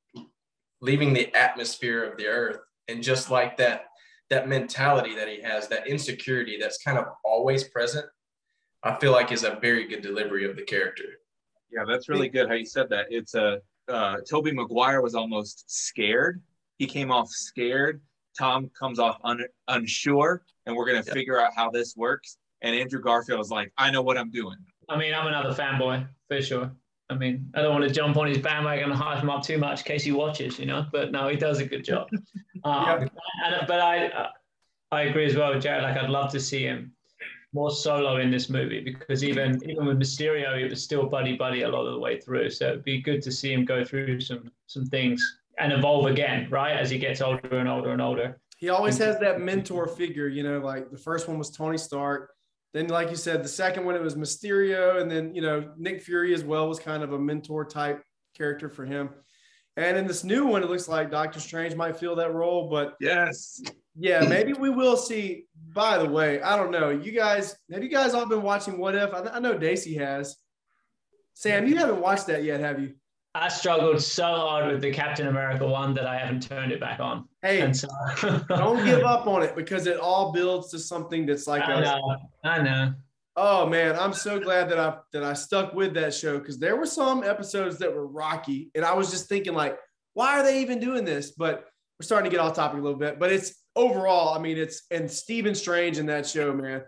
leaving 0.82 1.14
the 1.14 1.34
atmosphere 1.36 2.04
of 2.04 2.18
the 2.18 2.28
earth 2.28 2.60
and 2.88 3.02
just 3.02 3.32
like 3.32 3.58
that 3.58 3.86
that 4.30 4.48
mentality 4.48 5.16
that 5.16 5.28
he 5.28 5.42
has 5.42 5.68
that 5.68 5.88
insecurity 5.88 6.58
that's 6.60 6.78
kind 6.84 6.98
of 6.98 7.06
always 7.24 7.66
present 7.66 8.06
i 8.84 8.94
feel 8.96 9.12
like 9.12 9.32
is 9.32 9.44
a 9.44 9.58
very 9.62 9.88
good 9.88 10.02
delivery 10.02 10.50
of 10.50 10.56
the 10.56 10.64
character 10.64 11.04
Yeah, 11.72 11.84
that's 11.88 12.08
really 12.10 12.30
good 12.30 12.48
how 12.48 12.54
you 12.56 12.66
said 12.66 12.88
that. 12.90 13.06
It's 13.10 13.34
a 13.36 13.60
uh, 13.88 14.18
Tobey 14.30 14.52
Maguire 14.52 15.02
was 15.02 15.14
almost 15.14 15.66
scared. 15.68 16.42
He 16.78 16.88
came 16.88 17.12
off 17.12 17.30
scared. 17.30 18.02
Tom 18.38 18.70
comes 18.80 18.98
off 18.98 19.18
un- 19.24 19.46
unsure, 19.68 20.44
and 20.66 20.76
we're 20.76 20.86
gonna 20.90 21.04
Yeah. 21.06 21.14
figure 21.20 21.40
out 21.42 21.52
how 21.56 21.70
this 21.70 21.96
works. 21.96 22.38
And 22.62 22.76
Andrew 22.76 23.02
Garfield 23.02 23.42
is 23.42 23.52
like, 23.52 23.72
I 23.78 23.92
know 23.92 24.02
what 24.02 24.18
I'm 24.18 24.32
doing. 24.32 24.58
I 24.90 24.98
mean, 24.98 25.14
I'm 25.14 25.28
another 25.28 25.54
fanboy 25.54 26.08
for 26.30 26.42
sure. 26.42 26.72
I 27.10 27.16
mean, 27.16 27.52
I 27.54 27.62
don't 27.62 27.72
want 27.72 27.88
to 27.88 27.94
jump 27.94 28.18
on 28.18 28.28
his 28.28 28.40
bandwagon 28.40 28.90
and 28.90 28.94
hype 28.94 29.22
him 29.22 29.30
up 29.30 29.44
too 29.44 29.58
much 29.58 29.82
in 29.82 29.86
case 29.86 30.04
he 30.04 30.12
watches, 30.12 30.58
you 30.58 30.66
know. 30.66 30.86
But 30.92 31.12
no, 31.12 31.28
he 31.28 31.36
does 31.36 31.60
a 31.60 31.66
good 31.66 31.84
job. 31.84 32.10
Um, 32.64 33.08
and, 33.46 33.68
but 33.68 33.80
I, 33.80 34.08
uh, 34.08 34.30
I 34.92 35.04
agree 35.04 35.28
as 35.28 35.36
well, 35.36 35.54
with 35.54 35.64
Jarid. 35.64 35.84
Like, 35.84 35.98
I'd 35.98 36.10
love 36.10 36.32
to 36.32 36.40
see 36.40 36.64
him 36.64 36.96
more 37.54 37.70
solo 37.70 38.18
in 38.18 38.32
this 38.32 38.50
movie 38.50 38.82
because 38.82 39.24
even 39.24 39.62
even 39.70 39.86
with 39.86 40.00
Mysterio, 40.00 40.58
he 40.58 40.66
was 40.66 40.84
still 40.84 41.06
buddy 41.06 41.38
buddy 41.38 41.62
a 41.62 41.70
lot 41.70 41.86
of 41.86 41.94
the 41.94 42.00
way 42.00 42.20
through. 42.20 42.50
So 42.50 42.70
it'd 42.70 42.84
be 42.84 43.02
good 43.02 43.22
to 43.22 43.32
see 43.32 43.54
him 43.54 43.66
go 43.66 43.84
through 43.86 44.20
some 44.20 44.52
some 44.66 44.86
things 44.86 45.22
and 45.58 45.72
evolve 45.72 46.08
again, 46.08 46.48
right, 46.50 46.76
as 46.76 46.90
he 46.90 46.98
gets 46.98 47.22
older 47.22 47.60
and 47.60 47.70
older 47.70 47.92
and 47.92 48.02
older. 48.02 48.40
He 48.58 48.70
always 48.70 48.98
has 48.98 49.20
that 49.20 49.40
mentor 49.40 49.88
figure, 49.88 50.28
you 50.28 50.44
know, 50.44 50.60
like 50.60 50.92
the 50.92 50.98
first 50.98 51.28
one 51.28 51.38
was 51.38 51.50
Tony 51.50 51.78
Stark. 51.78 52.35
Then, 52.76 52.88
like 52.88 53.10
you 53.10 53.16
said, 53.16 53.42
the 53.42 53.48
second 53.48 53.86
one 53.86 53.96
it 53.96 54.02
was 54.02 54.16
Mysterio, 54.16 55.00
and 55.02 55.10
then 55.10 55.34
you 55.34 55.42
know 55.42 55.72
Nick 55.78 56.02
Fury 56.02 56.34
as 56.34 56.44
well 56.44 56.68
was 56.68 56.78
kind 56.78 57.04
of 57.04 57.14
a 57.14 57.18
mentor 57.18 57.64
type 57.64 58.04
character 58.38 58.68
for 58.68 58.84
him. 58.84 59.12
And 59.78 59.96
in 59.96 60.06
this 60.06 60.26
new 60.26 60.46
one, 60.46 60.62
it 60.62 60.70
looks 60.70 60.90
like 60.90 61.10
Doctor 61.10 61.40
Strange 61.40 61.74
might 61.74 61.96
fill 61.96 62.18
that 62.18 62.34
role. 62.34 62.70
But 62.70 62.96
Yes. 63.00 63.62
yeah, 63.98 64.28
maybe 64.28 64.52
we 64.52 64.70
will 64.70 64.98
see. 64.98 65.46
By 65.74 65.98
the 65.98 66.10
way, 66.10 66.42
I 66.42 66.58
don't 66.58 66.70
know. 66.70 66.90
You 66.90 67.14
guys, 67.14 67.56
have 67.72 67.82
you 67.82 67.88
guys 67.90 68.14
all 68.14 68.26
been 68.28 68.42
watching 68.42 68.78
What 68.78 68.94
If? 68.94 69.14
I, 69.14 69.22
I 69.22 69.40
know 69.40 69.58
Daisy 69.58 69.94
has. 69.96 70.36
Sam, 71.34 71.68
you 71.68 71.78
haven't 71.78 72.02
watched 72.02 72.28
that 72.28 72.44
yet, 72.44 72.60
have 72.60 72.82
you? 72.82 72.96
I 73.36 73.50
struggled 73.50 74.02
so 74.02 74.24
hard 74.24 74.72
with 74.72 74.82
the 74.82 74.92
Captain 74.92 75.28
America 75.28 75.68
one 75.68 75.94
that 75.96 76.08
I 76.08 76.18
haven't 76.18 76.42
turned 76.42 76.72
it 76.72 76.80
back 76.80 77.02
on. 77.02 77.28
Hey, 77.42 77.60
And 77.60 77.76
so 77.76 77.90
don't 78.48 78.86
give 78.86 79.04
up 79.04 79.28
on 79.28 79.44
it 79.44 79.58
because 79.58 79.88
it 79.88 80.00
all 80.00 80.32
builds 80.32 80.72
to 80.72 80.80
something 80.80 81.26
that's 81.26 81.46
like 81.46 81.62
I 81.64 81.74
a, 81.74 81.82
know. 81.82 82.18
I 82.46 82.62
know. 82.62 82.94
Oh 83.36 83.68
man, 83.68 84.00
I'm 84.00 84.14
so 84.14 84.40
glad 84.40 84.70
that 84.70 84.80
I 84.80 84.96
that 85.12 85.22
I 85.22 85.34
stuck 85.34 85.74
with 85.74 85.94
that 85.96 86.14
show 86.14 86.40
because 86.40 86.60
there 86.60 86.78
were 86.78 86.86
some 86.86 87.26
episodes 87.26 87.78
that 87.80 87.94
were 87.94 88.08
rocky, 88.08 88.72
and 88.74 88.86
I 88.86 88.94
was 88.94 89.12
just 89.12 89.28
thinking 89.28 89.54
like, 89.54 89.78
why 90.14 90.40
are 90.40 90.44
they 90.44 90.62
even 90.62 90.80
doing 90.80 91.04
this? 91.04 91.32
But 91.32 91.66
we're 92.00 92.06
starting 92.06 92.32
to 92.32 92.34
get 92.34 92.42
off 92.42 92.56
topic 92.56 92.80
a 92.80 92.82
little 92.82 92.98
bit. 92.98 93.20
But 93.20 93.34
it's 93.34 93.54
overall, 93.76 94.34
I 94.34 94.40
mean, 94.40 94.58
it's 94.58 94.84
and 94.92 95.12
Stephen 95.12 95.56
Strange 95.56 95.98
in 95.98 96.06
that 96.06 96.26
show, 96.26 96.54
man. 96.54 96.84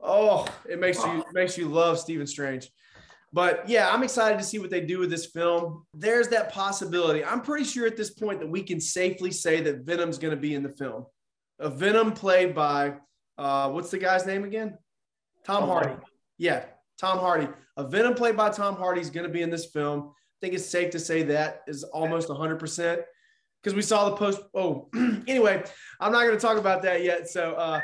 Oh, 0.00 0.46
it 0.70 0.78
makes 0.78 1.04
you 1.04 1.18
it 1.18 1.32
makes 1.32 1.58
you 1.58 1.66
love 1.66 1.98
Stephen 1.98 2.28
Strange. 2.28 2.70
But 3.32 3.68
yeah, 3.68 3.92
I'm 3.92 4.02
excited 4.02 4.38
to 4.38 4.44
see 4.44 4.58
what 4.58 4.70
they 4.70 4.80
do 4.80 4.98
with 4.98 5.10
this 5.10 5.26
film. 5.26 5.84
There's 5.92 6.28
that 6.28 6.50
possibility. 6.50 7.24
I'm 7.24 7.42
pretty 7.42 7.64
sure 7.64 7.86
at 7.86 7.96
this 7.96 8.10
point 8.10 8.40
that 8.40 8.48
we 8.48 8.62
can 8.62 8.80
safely 8.80 9.30
say 9.30 9.60
that 9.62 9.80
Venom's 9.80 10.18
going 10.18 10.34
to 10.34 10.40
be 10.40 10.54
in 10.54 10.62
the 10.62 10.70
film. 10.70 11.04
A 11.58 11.68
Venom 11.68 12.12
played 12.12 12.54
by 12.54 12.94
uh, 13.36 13.70
what's 13.70 13.90
the 13.90 13.98
guy's 13.98 14.26
name 14.26 14.44
again? 14.44 14.78
Tom 15.44 15.60
Tom 15.60 15.68
Hardy. 15.68 15.88
Hardy. 15.88 16.02
Yeah, 16.38 16.64
Tom 16.98 17.18
Hardy. 17.18 17.48
A 17.76 17.86
Venom 17.86 18.14
played 18.14 18.36
by 18.36 18.50
Tom 18.50 18.76
Hardy 18.76 19.00
is 19.00 19.10
going 19.10 19.26
to 19.26 19.32
be 19.32 19.42
in 19.42 19.50
this 19.50 19.66
film. 19.66 20.10
I 20.10 20.46
think 20.46 20.54
it's 20.54 20.66
safe 20.66 20.90
to 20.90 20.98
say 20.98 21.22
that 21.24 21.62
is 21.66 21.84
almost 21.84 22.28
100% 22.28 23.02
because 23.62 23.74
we 23.74 23.82
saw 23.82 24.08
the 24.08 24.16
post. 24.16 24.40
Oh, 24.54 24.88
anyway, 25.26 25.62
I'm 26.00 26.12
not 26.12 26.22
going 26.24 26.36
to 26.36 26.40
talk 26.40 26.58
about 26.58 26.82
that 26.82 27.02
yet. 27.02 27.28
So, 27.28 27.54
uh, 27.54 27.80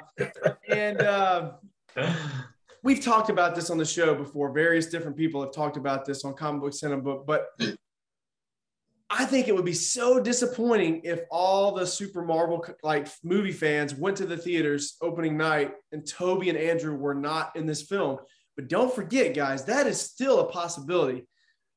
and 0.69 1.01
uh, 1.01 1.53
we've 2.85 3.01
talked 3.01 3.31
about 3.31 3.55
this 3.55 3.71
on 3.71 3.79
the 3.79 3.85
show 3.85 4.15
before. 4.15 4.53
Various 4.53 4.87
different 4.87 5.17
people 5.17 5.43
have 5.43 5.53
talked 5.53 5.77
about 5.77 6.05
this 6.05 6.25
on 6.25 6.35
Comic 6.35 6.61
Book 6.61 6.75
Cinema, 6.75 7.19
but 7.19 7.49
I 9.11 9.25
think 9.25 9.49
it 9.49 9.55
would 9.55 9.65
be 9.65 9.73
so 9.73 10.21
disappointing 10.21 11.01
if 11.03 11.21
all 11.31 11.73
the 11.73 11.87
Super 11.87 12.23
Marvel 12.23 12.65
like 12.83 13.09
movie 13.25 13.53
fans 13.53 13.95
went 13.95 14.17
to 14.19 14.27
the 14.27 14.37
theaters 14.37 14.97
opening 15.01 15.37
night 15.37 15.73
and 15.93 16.07
Tobey 16.07 16.51
and 16.51 16.59
Andrew 16.59 16.95
were 16.95 17.15
not 17.15 17.57
in 17.57 17.67
this 17.67 17.83
film. 17.83 18.19
But 18.55 18.69
don't 18.69 18.95
forget, 18.95 19.35
guys, 19.35 19.65
that 19.65 19.87
is 19.87 20.01
still 20.01 20.41
a 20.41 20.51
possibility. 20.51 21.27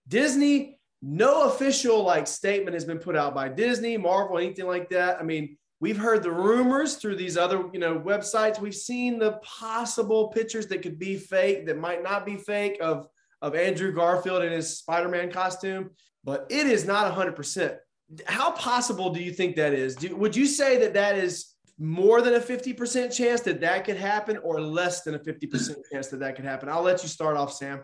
Disney, 0.07 0.79
no 1.01 1.43
official 1.43 2.03
like 2.03 2.27
statement 2.27 2.73
has 2.73 2.85
been 2.85 2.99
put 2.99 3.15
out 3.15 3.33
by 3.33 3.49
Disney, 3.49 3.97
Marvel, 3.97 4.37
anything 4.37 4.67
like 4.67 4.89
that. 4.89 5.19
I 5.19 5.23
mean, 5.23 5.57
we've 5.79 5.97
heard 5.97 6.23
the 6.23 6.31
rumors 6.31 6.95
through 6.95 7.15
these 7.15 7.37
other, 7.37 7.65
you 7.71 7.79
know, 7.79 7.99
websites. 7.99 8.59
We've 8.59 8.75
seen 8.75 9.19
the 9.19 9.33
possible 9.43 10.29
pictures 10.29 10.67
that 10.67 10.81
could 10.81 10.99
be 10.99 11.17
fake, 11.17 11.65
that 11.67 11.77
might 11.77 12.03
not 12.03 12.25
be 12.25 12.37
fake 12.37 12.77
of 12.81 13.07
of 13.41 13.55
Andrew 13.55 13.91
Garfield 13.91 14.43
in 14.43 14.51
his 14.51 14.77
Spider-Man 14.79 15.31
costume, 15.31 15.91
but 16.23 16.47
it 16.49 16.65
is 16.65 16.85
not 16.85 17.13
100%. 17.13 17.77
How 18.25 18.51
possible 18.51 19.11
do 19.11 19.21
you 19.21 19.31
think 19.31 19.55
that 19.57 19.73
is? 19.73 19.95
Do, 19.95 20.15
would 20.15 20.35
you 20.35 20.45
say 20.45 20.77
that 20.79 20.93
that 20.95 21.17
is 21.17 21.53
more 21.77 22.21
than 22.21 22.35
a 22.35 22.39
50% 22.39 23.15
chance 23.15 23.41
that 23.41 23.61
that 23.61 23.85
could 23.85 23.97
happen 23.97 24.37
or 24.37 24.59
less 24.59 25.01
than 25.03 25.13
a 25.13 25.19
50% 25.19 25.75
chance 25.91 26.07
that 26.07 26.19
that 26.19 26.35
could 26.35 26.45
happen? 26.45 26.69
I'll 26.69 26.81
let 26.81 27.03
you 27.03 27.09
start 27.09 27.37
off, 27.37 27.53
Sam. 27.53 27.83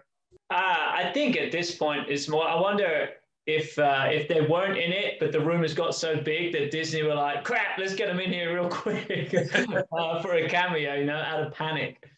Uh, 0.50 0.56
I 0.56 1.12
think 1.14 1.38
at 1.38 1.52
this 1.52 1.76
point 1.76 2.10
it's 2.10 2.28
more. 2.28 2.48
I 2.48 2.60
wonder 2.60 3.10
if 3.46 3.78
uh, 3.78 4.08
if 4.10 4.28
they 4.28 4.42
weren't 4.42 4.78
in 4.78 4.92
it, 4.92 5.20
but 5.20 5.32
the 5.32 5.40
rumors 5.40 5.74
got 5.74 5.96
so 5.96 6.16
big 6.16 6.54
that 6.54 6.72
Disney 6.72 7.04
were 7.04 7.16
like, 7.16 7.44
"Crap, 7.44 7.78
let's 7.78 7.96
get 7.96 8.08
them 8.08 8.20
in 8.20 8.32
here 8.32 8.54
real 8.54 8.70
quick 8.70 9.34
uh, 9.34 10.22
for 10.22 10.34
a 10.34 10.48
cameo," 10.48 10.96
you 10.96 11.06
know, 11.06 11.18
out 11.18 11.44
of 11.44 11.54
panic. 11.54 12.10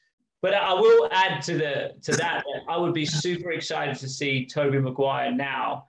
But 0.42 0.54
I 0.54 0.74
will 0.74 1.10
add 1.12 1.42
to 1.44 1.58
the 1.58 1.94
to 2.04 2.12
that, 2.12 2.44
that 2.44 2.62
I 2.70 2.78
would 2.78 2.94
be 2.94 3.06
super 3.06 3.52
excited 3.52 3.98
to 3.98 4.08
see 4.08 4.46
Tobey 4.46 4.80
Maguire 4.80 5.32
now, 5.32 5.88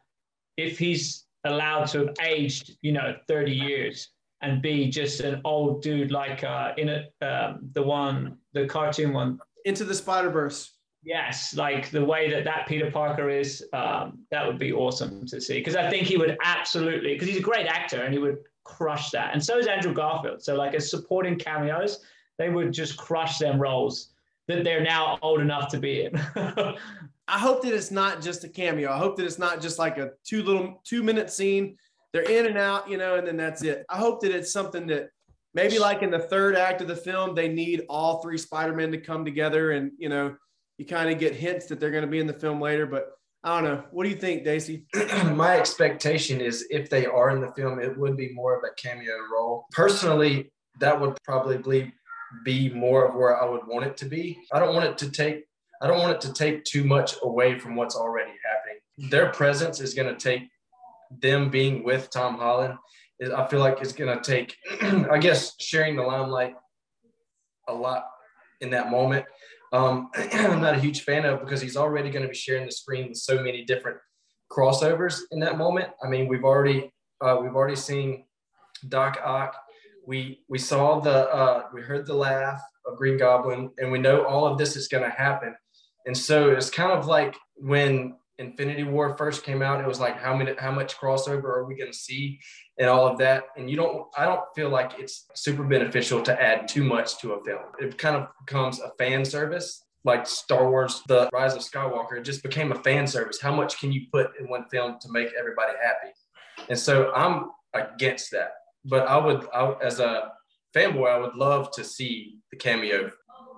if 0.56 0.78
he's 0.78 1.24
allowed 1.44 1.86
to 1.88 2.06
have 2.06 2.14
aged, 2.22 2.78
you 2.80 2.92
know, 2.92 3.16
thirty 3.28 3.52
years 3.52 4.08
and 4.40 4.62
be 4.62 4.88
just 4.88 5.20
an 5.20 5.40
old 5.44 5.82
dude 5.82 6.10
like 6.10 6.44
uh, 6.44 6.72
in 6.76 6.88
a, 6.88 7.26
um, 7.26 7.60
the 7.72 7.82
one, 7.82 8.38
the 8.52 8.66
cartoon 8.66 9.12
one, 9.12 9.38
Into 9.64 9.84
the 9.84 9.94
Spider 9.94 10.30
Verse. 10.30 10.75
Yes, 11.06 11.54
like 11.54 11.90
the 11.90 12.04
way 12.04 12.28
that 12.32 12.42
that 12.42 12.66
Peter 12.66 12.90
Parker 12.90 13.30
is, 13.30 13.64
um, 13.72 14.18
that 14.32 14.44
would 14.44 14.58
be 14.58 14.72
awesome 14.72 15.24
to 15.26 15.40
see. 15.40 15.54
Because 15.54 15.76
I 15.76 15.88
think 15.88 16.08
he 16.08 16.16
would 16.16 16.36
absolutely, 16.42 17.12
because 17.12 17.28
he's 17.28 17.38
a 17.38 17.42
great 17.42 17.66
actor 17.66 18.02
and 18.02 18.12
he 18.12 18.18
would 18.18 18.38
crush 18.64 19.10
that. 19.10 19.32
And 19.32 19.42
so 19.42 19.56
is 19.56 19.68
Andrew 19.68 19.94
Garfield. 19.94 20.42
So 20.42 20.56
like 20.56 20.74
as 20.74 20.90
supporting 20.90 21.38
cameos, 21.38 22.00
they 22.38 22.48
would 22.48 22.72
just 22.72 22.96
crush 22.96 23.38
them 23.38 23.60
roles 23.60 24.14
that 24.48 24.64
they're 24.64 24.82
now 24.82 25.16
old 25.22 25.40
enough 25.40 25.68
to 25.68 25.78
be 25.78 26.06
in. 26.06 26.20
I 27.28 27.38
hope 27.38 27.62
that 27.62 27.72
it's 27.72 27.92
not 27.92 28.20
just 28.20 28.42
a 28.42 28.48
cameo. 28.48 28.90
I 28.90 28.98
hope 28.98 29.16
that 29.18 29.26
it's 29.26 29.38
not 29.38 29.60
just 29.60 29.78
like 29.78 29.98
a 29.98 30.10
two 30.24 30.42
little 30.42 30.82
two 30.82 31.04
minute 31.04 31.30
scene. 31.30 31.76
They're 32.12 32.22
in 32.22 32.46
and 32.46 32.58
out, 32.58 32.90
you 32.90 32.98
know, 32.98 33.14
and 33.14 33.24
then 33.24 33.36
that's 33.36 33.62
it. 33.62 33.86
I 33.88 33.96
hope 33.96 34.22
that 34.22 34.32
it's 34.32 34.52
something 34.52 34.88
that 34.88 35.10
maybe 35.54 35.78
like 35.78 36.02
in 36.02 36.10
the 36.10 36.18
third 36.18 36.56
act 36.56 36.80
of 36.80 36.88
the 36.88 36.96
film, 36.96 37.36
they 37.36 37.46
need 37.46 37.84
all 37.88 38.20
three 38.20 38.38
Spider-Men 38.38 38.90
to 38.90 38.98
come 38.98 39.24
together 39.24 39.70
and, 39.70 39.92
you 39.98 40.08
know, 40.08 40.34
you 40.78 40.84
kind 40.84 41.10
of 41.10 41.18
get 41.18 41.34
hints 41.34 41.66
that 41.66 41.80
they're 41.80 41.90
going 41.90 42.04
to 42.04 42.10
be 42.10 42.20
in 42.20 42.26
the 42.26 42.32
film 42.32 42.60
later. 42.60 42.86
But 42.86 43.12
I 43.42 43.60
don't 43.60 43.64
know. 43.64 43.84
What 43.90 44.04
do 44.04 44.10
you 44.10 44.16
think, 44.16 44.44
Daisy? 44.44 44.86
my 45.34 45.56
expectation 45.58 46.40
is 46.40 46.66
if 46.70 46.90
they 46.90 47.06
are 47.06 47.30
in 47.30 47.40
the 47.40 47.52
film, 47.52 47.80
it 47.80 47.96
would 47.96 48.16
be 48.16 48.32
more 48.32 48.56
of 48.56 48.64
a 48.64 48.74
cameo 48.80 49.14
role. 49.32 49.66
Personally, 49.72 50.52
that 50.80 51.00
would 51.00 51.16
probably 51.24 51.92
be 52.44 52.70
more 52.70 53.06
of 53.06 53.14
where 53.14 53.40
I 53.40 53.48
would 53.48 53.66
want 53.66 53.86
it 53.86 53.96
to 53.98 54.04
be. 54.04 54.38
I 54.52 54.58
don't 54.58 54.74
want 54.74 54.86
it 54.86 54.98
to 54.98 55.10
take 55.10 55.44
I 55.82 55.86
don't 55.86 55.98
want 55.98 56.12
it 56.12 56.20
to 56.22 56.32
take 56.32 56.64
too 56.64 56.84
much 56.84 57.16
away 57.22 57.58
from 57.58 57.76
what's 57.76 57.96
already 57.96 58.32
happening. 58.44 59.10
Their 59.10 59.30
presence 59.30 59.80
is 59.80 59.94
going 59.94 60.08
to 60.08 60.18
take 60.18 60.48
them 61.10 61.50
being 61.50 61.84
with 61.84 62.10
Tom 62.10 62.36
Holland. 62.36 62.74
I 63.34 63.46
feel 63.46 63.60
like 63.60 63.78
it's 63.80 63.92
going 63.92 64.18
to 64.18 64.24
take, 64.24 64.56
I 65.10 65.18
guess, 65.18 65.54
sharing 65.60 65.96
the 65.96 66.02
limelight 66.02 66.54
a 67.68 67.74
lot 67.74 68.06
in 68.60 68.70
that 68.70 68.90
moment. 68.90 69.26
Um, 69.72 70.10
I'm 70.32 70.60
not 70.60 70.74
a 70.74 70.80
huge 70.80 71.02
fan 71.02 71.24
of 71.24 71.40
because 71.40 71.60
he's 71.60 71.76
already 71.76 72.10
going 72.10 72.22
to 72.22 72.28
be 72.28 72.34
sharing 72.34 72.66
the 72.66 72.72
screen 72.72 73.08
with 73.08 73.18
so 73.18 73.42
many 73.42 73.64
different 73.64 73.98
crossovers 74.50 75.20
in 75.30 75.40
that 75.40 75.58
moment. 75.58 75.88
I 76.02 76.08
mean, 76.08 76.28
we've 76.28 76.44
already 76.44 76.92
uh, 77.20 77.38
we've 77.40 77.54
already 77.54 77.76
seen 77.76 78.24
Doc 78.88 79.18
Ock 79.24 79.56
we 80.06 80.40
we 80.48 80.58
saw 80.58 81.00
the 81.00 81.28
uh, 81.34 81.64
we 81.74 81.82
heard 81.82 82.06
the 82.06 82.14
laugh 82.14 82.62
of 82.86 82.96
Green 82.96 83.18
Goblin, 83.18 83.70
and 83.78 83.90
we 83.90 83.98
know 83.98 84.24
all 84.24 84.46
of 84.46 84.56
this 84.56 84.76
is 84.76 84.88
going 84.88 85.02
to 85.02 85.10
happen. 85.10 85.54
And 86.06 86.16
so 86.16 86.50
it's 86.50 86.70
kind 86.70 86.92
of 86.92 87.06
like 87.06 87.36
when 87.56 88.16
Infinity 88.38 88.84
War 88.84 89.16
first 89.16 89.44
came 89.44 89.62
out, 89.62 89.80
it 89.80 89.86
was 89.86 90.00
like 90.00 90.18
how 90.18 90.36
many 90.36 90.54
how 90.58 90.70
much 90.70 90.96
crossover 90.96 91.44
are 91.44 91.64
we 91.64 91.74
going 91.74 91.90
to 91.90 91.96
see 91.96 92.38
and 92.78 92.88
all 92.88 93.06
of 93.06 93.18
that. 93.18 93.44
And 93.56 93.70
you 93.70 93.76
don't 93.76 94.06
I 94.16 94.26
don't 94.26 94.42
feel 94.54 94.68
like 94.68 94.92
it's 94.98 95.26
super 95.34 95.64
beneficial 95.64 96.22
to 96.22 96.42
add 96.42 96.68
too 96.68 96.84
much 96.84 97.18
to 97.18 97.32
a 97.32 97.44
film. 97.44 97.62
It 97.78 97.96
kind 97.96 98.16
of 98.16 98.28
becomes 98.44 98.80
a 98.80 98.90
fan 98.98 99.24
service. 99.24 99.82
Like 100.04 100.24
Star 100.26 100.70
Wars, 100.70 101.02
The 101.08 101.28
Rise 101.32 101.54
of 101.54 101.62
Skywalker, 101.62 102.18
it 102.18 102.22
just 102.24 102.44
became 102.44 102.70
a 102.70 102.76
fan 102.76 103.08
service. 103.08 103.40
How 103.40 103.52
much 103.52 103.80
can 103.80 103.90
you 103.90 104.02
put 104.12 104.38
in 104.38 104.48
one 104.48 104.66
film 104.70 104.98
to 105.00 105.10
make 105.10 105.30
everybody 105.36 105.72
happy? 105.82 106.12
And 106.68 106.78
so 106.78 107.12
I'm 107.12 107.50
against 107.74 108.30
that. 108.30 108.52
But 108.84 109.08
I 109.08 109.16
would, 109.16 109.48
I, 109.52 109.74
as 109.82 109.98
a 109.98 110.30
fanboy, 110.76 111.10
I 111.10 111.18
would 111.18 111.34
love 111.34 111.72
to 111.72 111.82
see 111.82 112.38
the 112.52 112.56
cameo 112.56 113.10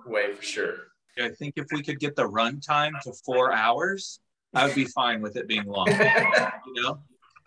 way 0.07 0.33
for 0.33 0.41
sure. 0.41 0.75
I 1.21 1.29
think 1.29 1.53
if 1.57 1.67
we 1.71 1.83
could 1.83 1.99
get 1.99 2.15
the 2.15 2.27
runtime 2.27 2.99
to 3.01 3.13
four 3.25 3.53
hours, 3.53 4.19
I 4.53 4.65
would 4.65 4.75
be 4.75 4.85
fine 4.85 5.21
with 5.21 5.35
it 5.35 5.47
being 5.47 5.65
long. 5.65 5.87
you 6.65 6.81
know, 6.81 6.99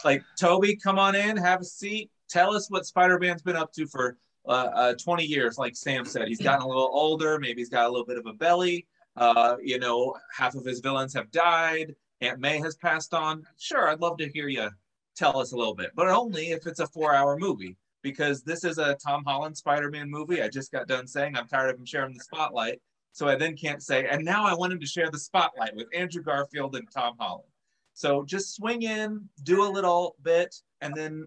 like 0.04 0.22
Tobey, 0.38 0.76
come 0.76 0.98
on 0.98 1.14
in, 1.14 1.36
have 1.36 1.60
a 1.60 1.64
seat, 1.64 2.10
tell 2.28 2.54
us 2.54 2.70
what 2.70 2.86
Spider-Man's 2.86 3.42
been 3.42 3.56
up 3.56 3.72
to 3.72 3.86
for 3.86 4.16
uh, 4.46 4.68
uh, 4.74 4.94
20 4.94 5.24
years. 5.24 5.58
Like 5.58 5.76
Sam 5.76 6.04
said, 6.04 6.28
he's 6.28 6.40
gotten 6.40 6.62
a 6.62 6.68
little 6.68 6.90
older. 6.92 7.38
Maybe 7.38 7.60
he's 7.60 7.68
got 7.68 7.86
a 7.86 7.88
little 7.88 8.06
bit 8.06 8.18
of 8.18 8.26
a 8.26 8.32
belly. 8.32 8.86
Uh, 9.16 9.56
you 9.62 9.78
know, 9.78 10.16
half 10.34 10.54
of 10.54 10.64
his 10.64 10.80
villains 10.80 11.14
have 11.14 11.30
died. 11.30 11.94
Aunt 12.20 12.38
May 12.38 12.58
has 12.58 12.76
passed 12.76 13.14
on. 13.14 13.44
Sure, 13.58 13.88
I'd 13.88 14.00
love 14.00 14.16
to 14.18 14.28
hear 14.28 14.48
you 14.48 14.70
tell 15.14 15.38
us 15.38 15.52
a 15.52 15.56
little 15.56 15.74
bit, 15.74 15.90
but 15.94 16.08
only 16.08 16.52
if 16.52 16.66
it's 16.66 16.80
a 16.80 16.86
four-hour 16.86 17.38
movie. 17.38 17.76
Because 18.02 18.42
this 18.42 18.64
is 18.64 18.78
a 18.78 18.96
Tom 18.96 19.22
Holland 19.24 19.56
Spider-Man 19.56 20.10
movie. 20.10 20.42
I 20.42 20.48
just 20.48 20.72
got 20.72 20.88
done 20.88 21.06
saying 21.06 21.36
I'm 21.36 21.46
tired 21.46 21.70
of 21.70 21.78
him 21.78 21.86
sharing 21.86 22.14
the 22.14 22.24
spotlight. 22.24 22.80
So 23.12 23.29
I 23.29 23.37
then 23.37 23.57
can't 23.57 23.83
say, 23.83 24.07
and 24.07 24.25
now 24.25 24.44
I 24.44 24.55
want 24.55 24.72
him 24.72 24.81
to 24.81 24.87
share 24.87 25.11
the 25.11 25.18
spotlight 25.18 25.77
with 25.77 25.87
Andrew 25.94 26.22
Garfield 26.22 26.75
and 26.77 26.88
Tom 26.90 27.14
Holland. 27.18 27.48
So 27.94 28.25
just 28.25 28.55
swing 28.55 28.83
in, 28.83 29.29
do 29.42 29.64
a 29.64 29.70
little 29.70 30.16
bit, 30.22 30.55
and 30.81 30.94
then 30.94 31.27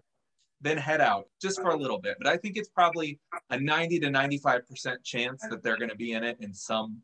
then 0.60 0.78
head 0.78 1.00
out 1.00 1.28
just 1.40 1.60
for 1.60 1.70
a 1.70 1.76
little 1.76 1.98
bit. 1.98 2.16
But 2.18 2.28
I 2.28 2.36
think 2.38 2.56
it's 2.56 2.70
probably 2.70 3.20
a 3.50 3.60
90 3.60 4.00
to 4.00 4.06
95% 4.08 5.04
chance 5.04 5.44
that 5.50 5.62
they're 5.62 5.76
going 5.76 5.90
to 5.90 5.96
be 5.96 6.12
in 6.12 6.24
it 6.24 6.38
in 6.40 6.54
some 6.54 7.02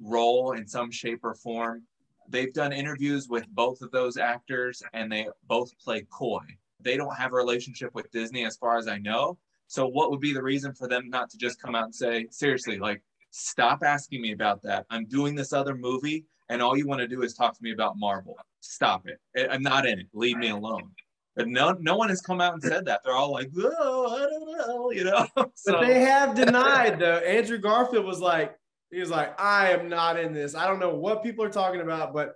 role, 0.00 0.52
in 0.52 0.66
some 0.66 0.90
shape 0.90 1.20
or 1.22 1.34
form. 1.34 1.82
They've 2.28 2.52
done 2.52 2.72
interviews 2.72 3.28
with 3.28 3.46
both 3.48 3.82
of 3.82 3.90
those 3.90 4.16
actors 4.16 4.82
and 4.94 5.12
they 5.12 5.28
both 5.46 5.78
play 5.78 6.06
coy. 6.10 6.44
They 6.80 6.96
don't 6.96 7.14
have 7.16 7.32
a 7.32 7.36
relationship 7.36 7.94
with 7.94 8.10
Disney 8.10 8.44
as 8.44 8.56
far 8.56 8.78
as 8.78 8.88
I 8.88 8.98
know. 8.98 9.38
So 9.66 9.86
what 9.86 10.10
would 10.10 10.20
be 10.20 10.32
the 10.32 10.42
reason 10.42 10.72
for 10.72 10.88
them 10.88 11.10
not 11.10 11.28
to 11.30 11.38
just 11.38 11.60
come 11.60 11.74
out 11.74 11.84
and 11.84 11.94
say, 11.94 12.26
seriously, 12.30 12.78
like 12.78 13.02
Stop 13.30 13.82
asking 13.84 14.22
me 14.22 14.32
about 14.32 14.62
that. 14.62 14.86
I'm 14.90 15.06
doing 15.06 15.34
this 15.34 15.52
other 15.52 15.74
movie, 15.74 16.24
and 16.48 16.62
all 16.62 16.76
you 16.76 16.86
want 16.86 17.00
to 17.00 17.08
do 17.08 17.22
is 17.22 17.34
talk 17.34 17.56
to 17.56 17.62
me 17.62 17.72
about 17.72 17.98
Marvel. 17.98 18.36
Stop 18.60 19.06
it. 19.06 19.48
I'm 19.50 19.62
not 19.62 19.86
in 19.86 20.00
it. 20.00 20.06
Leave 20.12 20.38
me 20.38 20.48
alone. 20.48 20.90
But 21.36 21.46
no, 21.46 21.76
no 21.78 21.96
one 21.96 22.08
has 22.08 22.20
come 22.20 22.40
out 22.40 22.54
and 22.54 22.62
said 22.62 22.84
that. 22.86 23.02
They're 23.04 23.14
all 23.14 23.30
like, 23.30 23.50
"Oh, 23.56 24.16
I 24.16 24.28
don't 24.28 24.58
know," 24.58 24.90
you 24.90 25.04
know. 25.04 25.26
so. 25.54 25.74
But 25.74 25.86
they 25.86 26.00
have 26.00 26.34
denied 26.44 26.98
though. 26.98 27.18
Andrew 27.18 27.58
Garfield 27.58 28.04
was 28.04 28.18
like, 28.18 28.56
he 28.90 28.98
was 28.98 29.10
like, 29.10 29.40
"I 29.40 29.70
am 29.70 29.88
not 29.88 30.18
in 30.18 30.32
this. 30.32 30.56
I 30.56 30.66
don't 30.66 30.80
know 30.80 30.94
what 30.94 31.22
people 31.22 31.44
are 31.44 31.50
talking 31.50 31.80
about, 31.80 32.12
but 32.12 32.34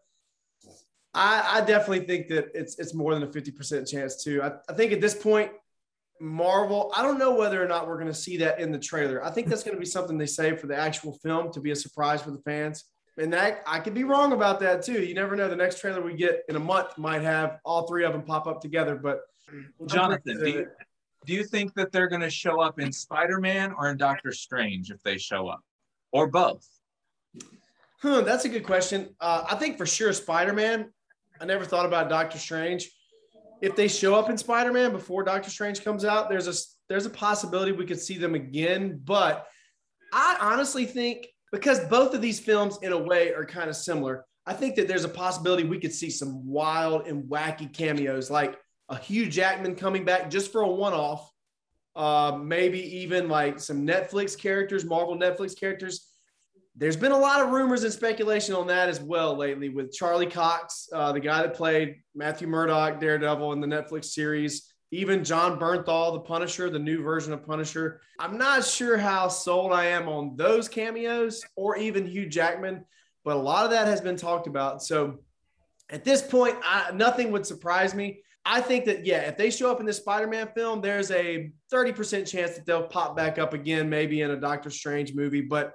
I, 1.15 1.59
I 1.59 1.61
definitely 1.63 2.07
think 2.07 2.29
that 2.29 2.51
it's 2.55 2.79
it's 2.79 2.95
more 2.95 3.15
than 3.15 3.25
a 3.25 3.33
fifty 3.33 3.51
percent 3.51 3.89
chance 3.89 4.23
too. 4.23 4.41
I, 4.43 4.53
I 4.69 4.75
think 4.75 4.93
at 4.93 5.01
this 5.01 5.15
point, 5.15 5.51
Marvel. 6.23 6.93
I 6.97 7.03
don't 7.03 7.19
know 7.19 7.35
whether 7.35 7.63
or 7.63 7.67
not 7.67 7.89
we're 7.89 7.97
going 7.97 8.07
to 8.07 8.15
see 8.15 8.37
that 8.39 8.61
in 8.61 8.71
the 8.71 8.79
trailer. 8.79 9.25
I 9.25 9.31
think 9.31 9.49
that's 9.49 9.65
going 9.65 9.75
to 9.75 9.81
be 9.81 9.87
something 9.87 10.17
they 10.17 10.27
say 10.27 10.57
for 10.57 10.69
the 10.69 10.77
actual 10.77 11.15
film 11.15 11.53
to 11.53 11.61
be 11.61 11.73
a 11.73 11.77
surprise 11.77 12.23
for 12.23 12.31
the 12.31 12.39
fans. 12.39 12.85
And 13.19 13.33
that 13.33 13.63
I 13.67 13.81
could 13.81 13.93
be 13.93 14.05
wrong 14.05 14.33
about 14.33 14.61
that 14.61 14.83
too. 14.83 15.03
You 15.03 15.15
never 15.15 15.35
know. 15.37 15.49
The 15.49 15.57
next 15.57 15.81
trailer 15.81 16.01
we 16.01 16.15
get 16.15 16.45
in 16.49 16.57
a 16.57 16.61
month 16.61 16.97
might 16.97 17.23
have 17.23 17.59
all 17.65 17.87
three 17.87 18.05
of 18.05 18.13
them 18.13 18.23
pop 18.23 18.47
up 18.47 18.61
together. 18.61 18.95
But 18.95 19.21
Jonathan, 19.87 20.39
do 20.39 20.49
you, 20.49 20.67
do 21.27 21.33
you 21.35 21.45
think 21.45 21.75
that 21.75 21.93
they're 21.93 22.09
going 22.09 22.23
to 22.23 22.31
show 22.31 22.61
up 22.61 22.79
in 22.79 22.93
Spider 22.93 23.41
Man 23.41 23.75
or 23.77 23.91
in 23.91 23.97
Doctor 23.97 24.33
Strange 24.33 24.91
if 24.91 25.03
they 25.03 25.19
show 25.19 25.49
up, 25.49 25.61
or 26.13 26.29
both? 26.29 26.67
Huh, 28.01 28.23
that's 28.23 28.45
a 28.45 28.49
good 28.49 28.65
question. 28.65 29.15
Uh, 29.21 29.45
I 29.51 29.57
think 29.57 29.77
for 29.77 29.87
sure 29.87 30.13
Spider 30.13 30.53
Man. 30.53 30.91
I 31.41 31.45
never 31.45 31.65
thought 31.65 31.87
about 31.87 32.09
Doctor 32.09 32.39
Strange 32.39 32.89
if 33.63 33.77
they 33.77 33.87
show 33.87 34.17
up 34.17 34.29
in 34.29 34.37
Spider-Man 34.37 34.91
before 34.91 35.23
Doctor 35.23 35.49
Strange 35.49 35.83
comes 35.85 36.05
out, 36.05 36.29
there's 36.29 36.49
a 36.49 36.53
there's 36.89 37.07
a 37.07 37.11
possibility 37.11 37.73
we 37.73 37.87
could 37.87 38.01
see 38.01 38.19
them 38.19 38.35
again. 38.35 39.01
But 39.03 39.47
I 40.13 40.37
honestly 40.41 40.85
think 40.85 41.29
because 41.53 41.81
both 41.87 42.13
of 42.13 42.21
these 42.21 42.41
films 42.41 42.79
in 42.83 42.93
a 42.93 42.99
way 42.99 43.33
are 43.33 43.47
kind 43.47 43.71
of 43.71 43.77
similar, 43.77 44.27
I 44.47 44.53
think 44.53 44.75
that 44.75 44.89
there's 44.89 45.05
a 45.05 45.09
possibility 45.09 45.63
we 45.63 45.79
could 45.79 45.95
see 45.95 46.11
some 46.11 46.47
wild 46.47 47.07
and 47.07 47.25
wacky 47.31 47.73
cameos, 47.73 48.31
like 48.31 48.59
a 48.89 48.99
Hugh 48.99 49.29
Jackman 49.29 49.77
coming 49.77 50.05
back 50.05 50.29
just 50.29 50.51
for 50.51 50.63
a 50.63 50.69
one-off. 50.69 51.31
Uh, 51.95 52.39
maybe 52.43 52.81
even 52.99 53.29
like 53.29 53.61
some 53.61 53.87
Netflix 53.87 54.37
characters, 54.37 54.85
Marvel 54.85 55.17
Netflix 55.17 55.59
characters 55.59 56.09
there's 56.75 56.97
been 56.97 57.13
a 57.13 57.19
lot 57.19 57.41
of 57.43 57.51
rumors 57.51 57.85
and 57.85 57.93
speculation 57.93 58.55
on 58.55 58.67
that 58.67 58.89
as 58.89 59.01
well 59.01 59.37
lately 59.37 59.69
with 59.69 59.93
Charlie 59.93 60.27
Cox, 60.27 60.89
uh, 60.93 61.13
the 61.13 61.21
guy 61.21 61.43
that 61.43 61.55
played 61.55 61.97
Matthew 62.15 62.49
Murdock, 62.49 62.99
Daredevil 62.99 63.53
in 63.53 63.61
the 63.61 63.67
Netflix 63.67 64.07
series, 64.07 64.73
even 64.91 65.25
Jon 65.25 65.59
Bernthal, 65.59 66.15
the 66.15 66.21
Punisher, 66.21 66.71
the 66.71 66.79
new 66.79 67.03
version 67.03 67.33
of 67.33 67.45
Punisher. 67.45 68.01
I'm 68.19 68.39
not 68.39 68.65
sure 68.65 68.97
how 68.97 69.29
sold 69.29 69.73
I 69.73 69.87
am 69.87 70.09
on 70.09 70.37
those 70.37 70.69
cameos 70.69 71.43
or 71.57 71.77
even 71.77 72.07
Hugh 72.07 72.27
Jackman, 72.27 72.85
but 73.25 73.37
a 73.37 73.41
lot 73.41 73.65
of 73.65 73.71
that 73.73 73.87
has 73.87 74.01
been 74.01 74.17
talked 74.17 74.47
about. 74.47 74.83
So 74.83 75.19
at 75.91 76.05
this 76.05 76.23
point, 76.23 76.57
I, 76.63 76.91
nothing 76.95 77.33
would 77.33 77.47
surprise 77.47 77.95
me. 77.95 78.23
I 78.45 78.61
think 78.61 78.87
that, 78.87 79.05
yeah, 79.07 79.21
if 79.21 79.37
they 79.37 79.51
show 79.51 79.71
up 79.71 79.79
in 79.79 79.87
this 79.87 79.99
Spider 79.99 80.27
Man 80.27 80.49
film, 80.55 80.81
there's 80.81 81.11
a 81.11 81.53
30% 81.73 82.27
chance 82.27 82.55
that 82.57 82.67
they'll 82.67 82.87
pop 82.87 83.15
back 83.15 83.39
up 83.39 83.53
again, 83.55 83.89
maybe 83.89 84.23
in 84.23 84.31
a 84.31 84.37
Doctor 84.37 84.69
Strange 84.69 85.15
movie. 85.15 85.43
But 85.43 85.73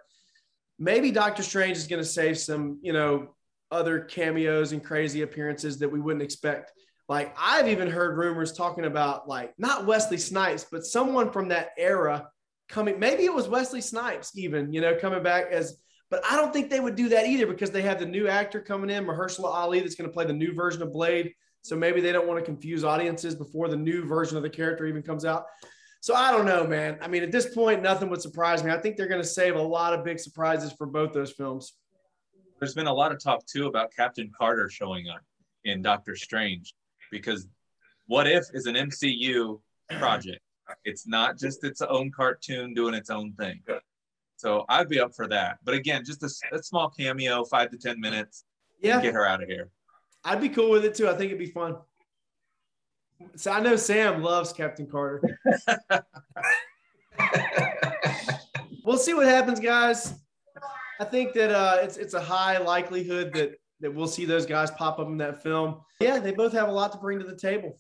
maybe 0.80 1.12
Doctor 1.12 1.44
Strange 1.44 1.78
is 1.78 1.88
going 1.88 2.02
to 2.02 2.08
save 2.08 2.38
some, 2.38 2.80
you 2.82 2.94
know, 2.94 3.30
other 3.72 4.00
cameos 4.00 4.72
and 4.72 4.84
crazy 4.84 5.22
appearances 5.22 5.80
that 5.80 5.92
we 5.92 6.00
wouldn't 6.00 6.24
expect. 6.24 6.72
Like 7.10 7.36
I've 7.40 7.68
even 7.68 7.90
heard 7.90 8.18
rumors 8.18 8.54
talking 8.54 8.86
about 8.86 9.28
like 9.28 9.54
not 9.58 9.86
Wesley 9.86 10.18
Snipes, 10.18 10.66
but 10.70 10.86
someone 10.86 11.32
from 11.32 11.50
that 11.50 11.70
era 11.78 12.30
coming. 12.70 13.00
Maybe 13.00 13.26
it 13.26 13.34
was 13.34 13.48
Wesley 13.48 13.82
Snipes, 13.82 14.32
even 14.36 14.74
you 14.74 14.82
know, 14.82 14.96
coming 14.96 15.24
back 15.24 15.48
as. 15.52 15.78
But 16.10 16.24
I 16.30 16.38
don't 16.38 16.54
think 16.54 16.70
they 16.70 16.80
would 16.80 16.96
do 16.96 17.10
that 17.10 17.26
either 17.28 17.46
because 17.46 17.70
they 17.70 17.82
have 17.82 18.00
the 18.00 18.06
new 18.06 18.30
actor 18.30 18.62
coming 18.62 18.90
in, 18.90 19.06
Mahershala 19.06 19.54
Ali, 19.54 19.82
that's 19.82 19.96
going 19.96 20.10
to 20.10 20.14
play 20.14 20.24
the 20.24 20.32
new 20.32 20.54
version 20.54 20.82
of 20.82 20.94
Blade. 20.94 21.34
So 21.64 21.76
maybe 21.76 22.00
they 22.00 22.14
don't 22.14 22.28
want 22.28 22.40
to 22.40 22.46
confuse 22.46 22.86
audiences 22.86 23.36
before 23.36 23.68
the 23.68 23.76
new 23.76 24.06
version 24.06 24.38
of 24.38 24.44
the 24.44 24.50
character 24.50 24.86
even 24.86 25.02
comes 25.02 25.26
out. 25.26 25.48
So 26.08 26.16
I 26.16 26.32
don't 26.32 26.46
know, 26.46 26.66
man. 26.66 26.98
I 27.02 27.10
mean, 27.10 27.22
at 27.22 27.34
this 27.34 27.54
point, 27.54 27.82
nothing 27.82 28.10
would 28.10 28.22
surprise 28.22 28.64
me. 28.64 28.72
I 28.72 28.78
think 28.78 28.96
they're 28.96 29.10
going 29.10 29.22
to 29.22 29.28
save 29.28 29.58
a 29.58 29.62
lot 29.62 29.94
of 29.94 30.06
big 30.06 30.20
surprises 30.20 30.72
for 30.72 30.88
both 30.88 31.12
those 31.12 31.34
films. 31.34 31.74
There's 32.60 32.74
been 32.74 32.88
a 32.88 32.94
lot 32.94 33.12
of 33.12 33.22
talk 33.22 33.46
too 33.46 33.68
about 33.68 33.92
Captain 33.94 34.32
Carter 34.34 34.70
showing 34.70 35.10
up 35.10 35.20
in 35.66 35.82
Doctor 35.82 36.16
Strange 36.16 36.74
because 37.12 37.50
what 38.06 38.26
if 38.26 38.46
is 38.54 38.68
an 38.68 38.76
MCU 38.76 39.60
project? 40.00 40.40
It's 40.86 41.06
not 41.06 41.38
just 41.38 41.66
its 41.66 41.82
own 41.82 42.10
cartoon 42.12 42.74
doing 42.74 42.94
its 42.94 43.10
own 43.10 43.34
thing. 43.34 43.60
So 44.38 44.64
I'd 44.70 44.88
be 44.88 45.02
up 45.02 45.14
for 45.14 45.28
that. 45.28 45.58
But 45.66 45.74
again, 45.74 46.06
just 46.06 46.24
a, 46.24 46.56
a 46.56 46.64
small 46.64 46.90
cameo, 46.90 47.44
five 47.44 47.70
to 47.72 47.78
10 47.78 48.00
minutes. 48.00 48.46
Yeah. 48.82 49.02
Get 49.02 49.14
her 49.14 49.28
out 49.28 49.44
of 49.44 49.50
here. 49.50 49.72
I'd 50.24 50.40
be 50.40 50.48
cool 50.48 50.70
with 50.70 50.86
it 50.86 50.96
too. 50.96 51.10
I 51.10 51.16
think 51.16 51.32
it'd 51.32 51.38
be 51.38 51.48
fun. 51.48 51.76
So 53.36 53.52
I 53.52 53.60
know 53.60 53.76
Sam 53.76 54.22
loves 54.22 54.54
Captain 54.54 54.88
Carter. 54.88 55.40
we'll 58.86 58.98
see 58.98 59.14
what 59.14 59.28
happens, 59.28 59.60
guys. 59.60 60.14
I 61.00 61.06
think 61.06 61.34
that 61.34 61.52
uh, 61.52 61.78
it's 61.82 61.98
it's 61.98 62.14
a 62.14 62.22
high 62.22 62.58
likelihood 62.58 63.34
that 63.34 63.56
that 63.80 63.94
we'll 63.94 64.08
see 64.08 64.26
those 64.26 64.46
guys 64.46 64.72
pop 64.72 65.00
up 65.00 65.08
in 65.08 65.18
that 65.18 65.44
film. 65.44 65.82
Yeah, 66.00 66.20
they 66.20 66.32
both 66.32 66.54
have 66.54 66.68
a 66.68 66.72
lot 66.72 66.92
to 66.94 66.98
bring 66.98 67.20
to 67.20 67.26
the 67.26 67.36
table. 67.36 67.80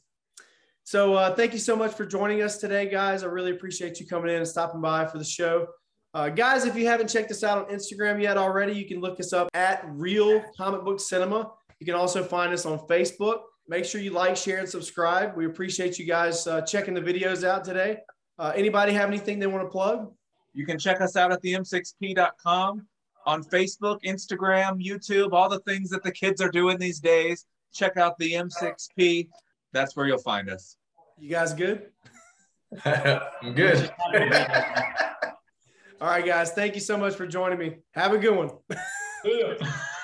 So 0.84 1.15
uh, 1.15 1.36
thank 1.36 1.54
you 1.54 1.60
so 1.60 1.76
much 1.76 1.93
for 1.93 2.06
joining 2.06 2.41
us 2.41 2.58
today, 2.58 2.88
guys. 2.88 3.23
I 3.23 3.28
really 3.28 3.52
appreciate 3.52 4.00
you 4.00 4.08
coming 4.08 4.30
in 4.30 4.38
and 4.38 4.47
stopping 4.47 4.80
by 4.80 5.06
for 5.06 5.17
the 5.17 5.23
show. 5.26 5.67
Uh, 6.13 6.30
guys, 6.30 6.65
if 6.65 6.76
you 6.76 6.88
haven't 6.88 7.10
checked 7.10 7.30
us 7.30 7.43
out 7.43 7.58
on 7.58 7.76
Instagram 7.76 8.21
yet 8.21 8.38
already, 8.38 8.73
you 8.73 8.88
can 8.88 9.02
look 9.02 9.19
us 9.19 9.34
up 9.34 9.50
at 9.54 9.84
Real 9.89 10.41
Comic 10.56 10.84
Book 10.86 11.00
Cinema. 11.00 11.52
You 11.80 11.86
can 11.86 11.95
also 11.95 12.23
find 12.23 12.54
us 12.54 12.65
on 12.65 12.80
Facebook. 12.88 13.41
Make 13.67 13.86
sure 13.86 13.99
you 13.99 14.12
like, 14.12 14.38
share, 14.38 14.60
and 14.60 14.69
subscribe. 14.69 15.36
We 15.36 15.45
appreciate 15.45 15.99
you 15.99 16.06
guys 16.06 16.47
uh, 16.47 16.62
checking 16.62 16.93
the 16.93 17.01
videos 17.01 17.43
out 17.43 17.63
today. 17.63 17.99
Uh, 18.39 18.53
anybody 18.56 18.93
have 18.93 19.10
anything 19.10 19.39
they 19.39 19.47
want 19.47 19.65
to 19.65 19.69
plug? 19.69 20.13
You 20.53 20.65
can 20.65 20.80
check 20.80 21.01
us 21.01 21.15
out 21.15 21.32
at 21.32 21.41
the 21.41 21.53
m6p.com 21.53 22.88
on 23.25 23.43
Facebook, 23.43 24.01
Instagram, 24.03 24.84
YouTube, 24.84 25.34
all 25.34 25.49
the 25.49 25.60
things 25.60 25.89
that 25.89 26.01
the 26.01 26.12
kids 26.12 26.41
are 26.41 26.49
doing 26.49 26.77
these 26.77 26.99
days. 26.99 27.45
Check 27.73 27.97
out 27.97 28.17
the 28.17 28.34
M6P. 28.34 29.27
That's 29.73 29.95
where 29.95 30.08
you'll 30.08 30.17
find 30.17 30.49
us. 30.49 30.77
You 31.19 31.30
guys 31.30 31.53
good? 31.53 31.89
I'm 32.86 33.53
good. 33.53 33.77
Just 33.77 33.91
happy 33.91 34.19
to 34.19 34.30
be 34.30 34.36
here. 34.36 35.34
All 35.99 36.08
right, 36.08 36.25
guys. 36.25 36.51
Thank 36.51 36.75
you 36.75 36.82
so 36.82 36.97
much 36.97 37.15
for 37.15 37.27
joining 37.27 37.60
me. 37.60 37.77
Have 37.91 38.13
a 38.13 38.17
good 38.17 38.36
one. 38.36 38.51
Yeah. 39.25 39.56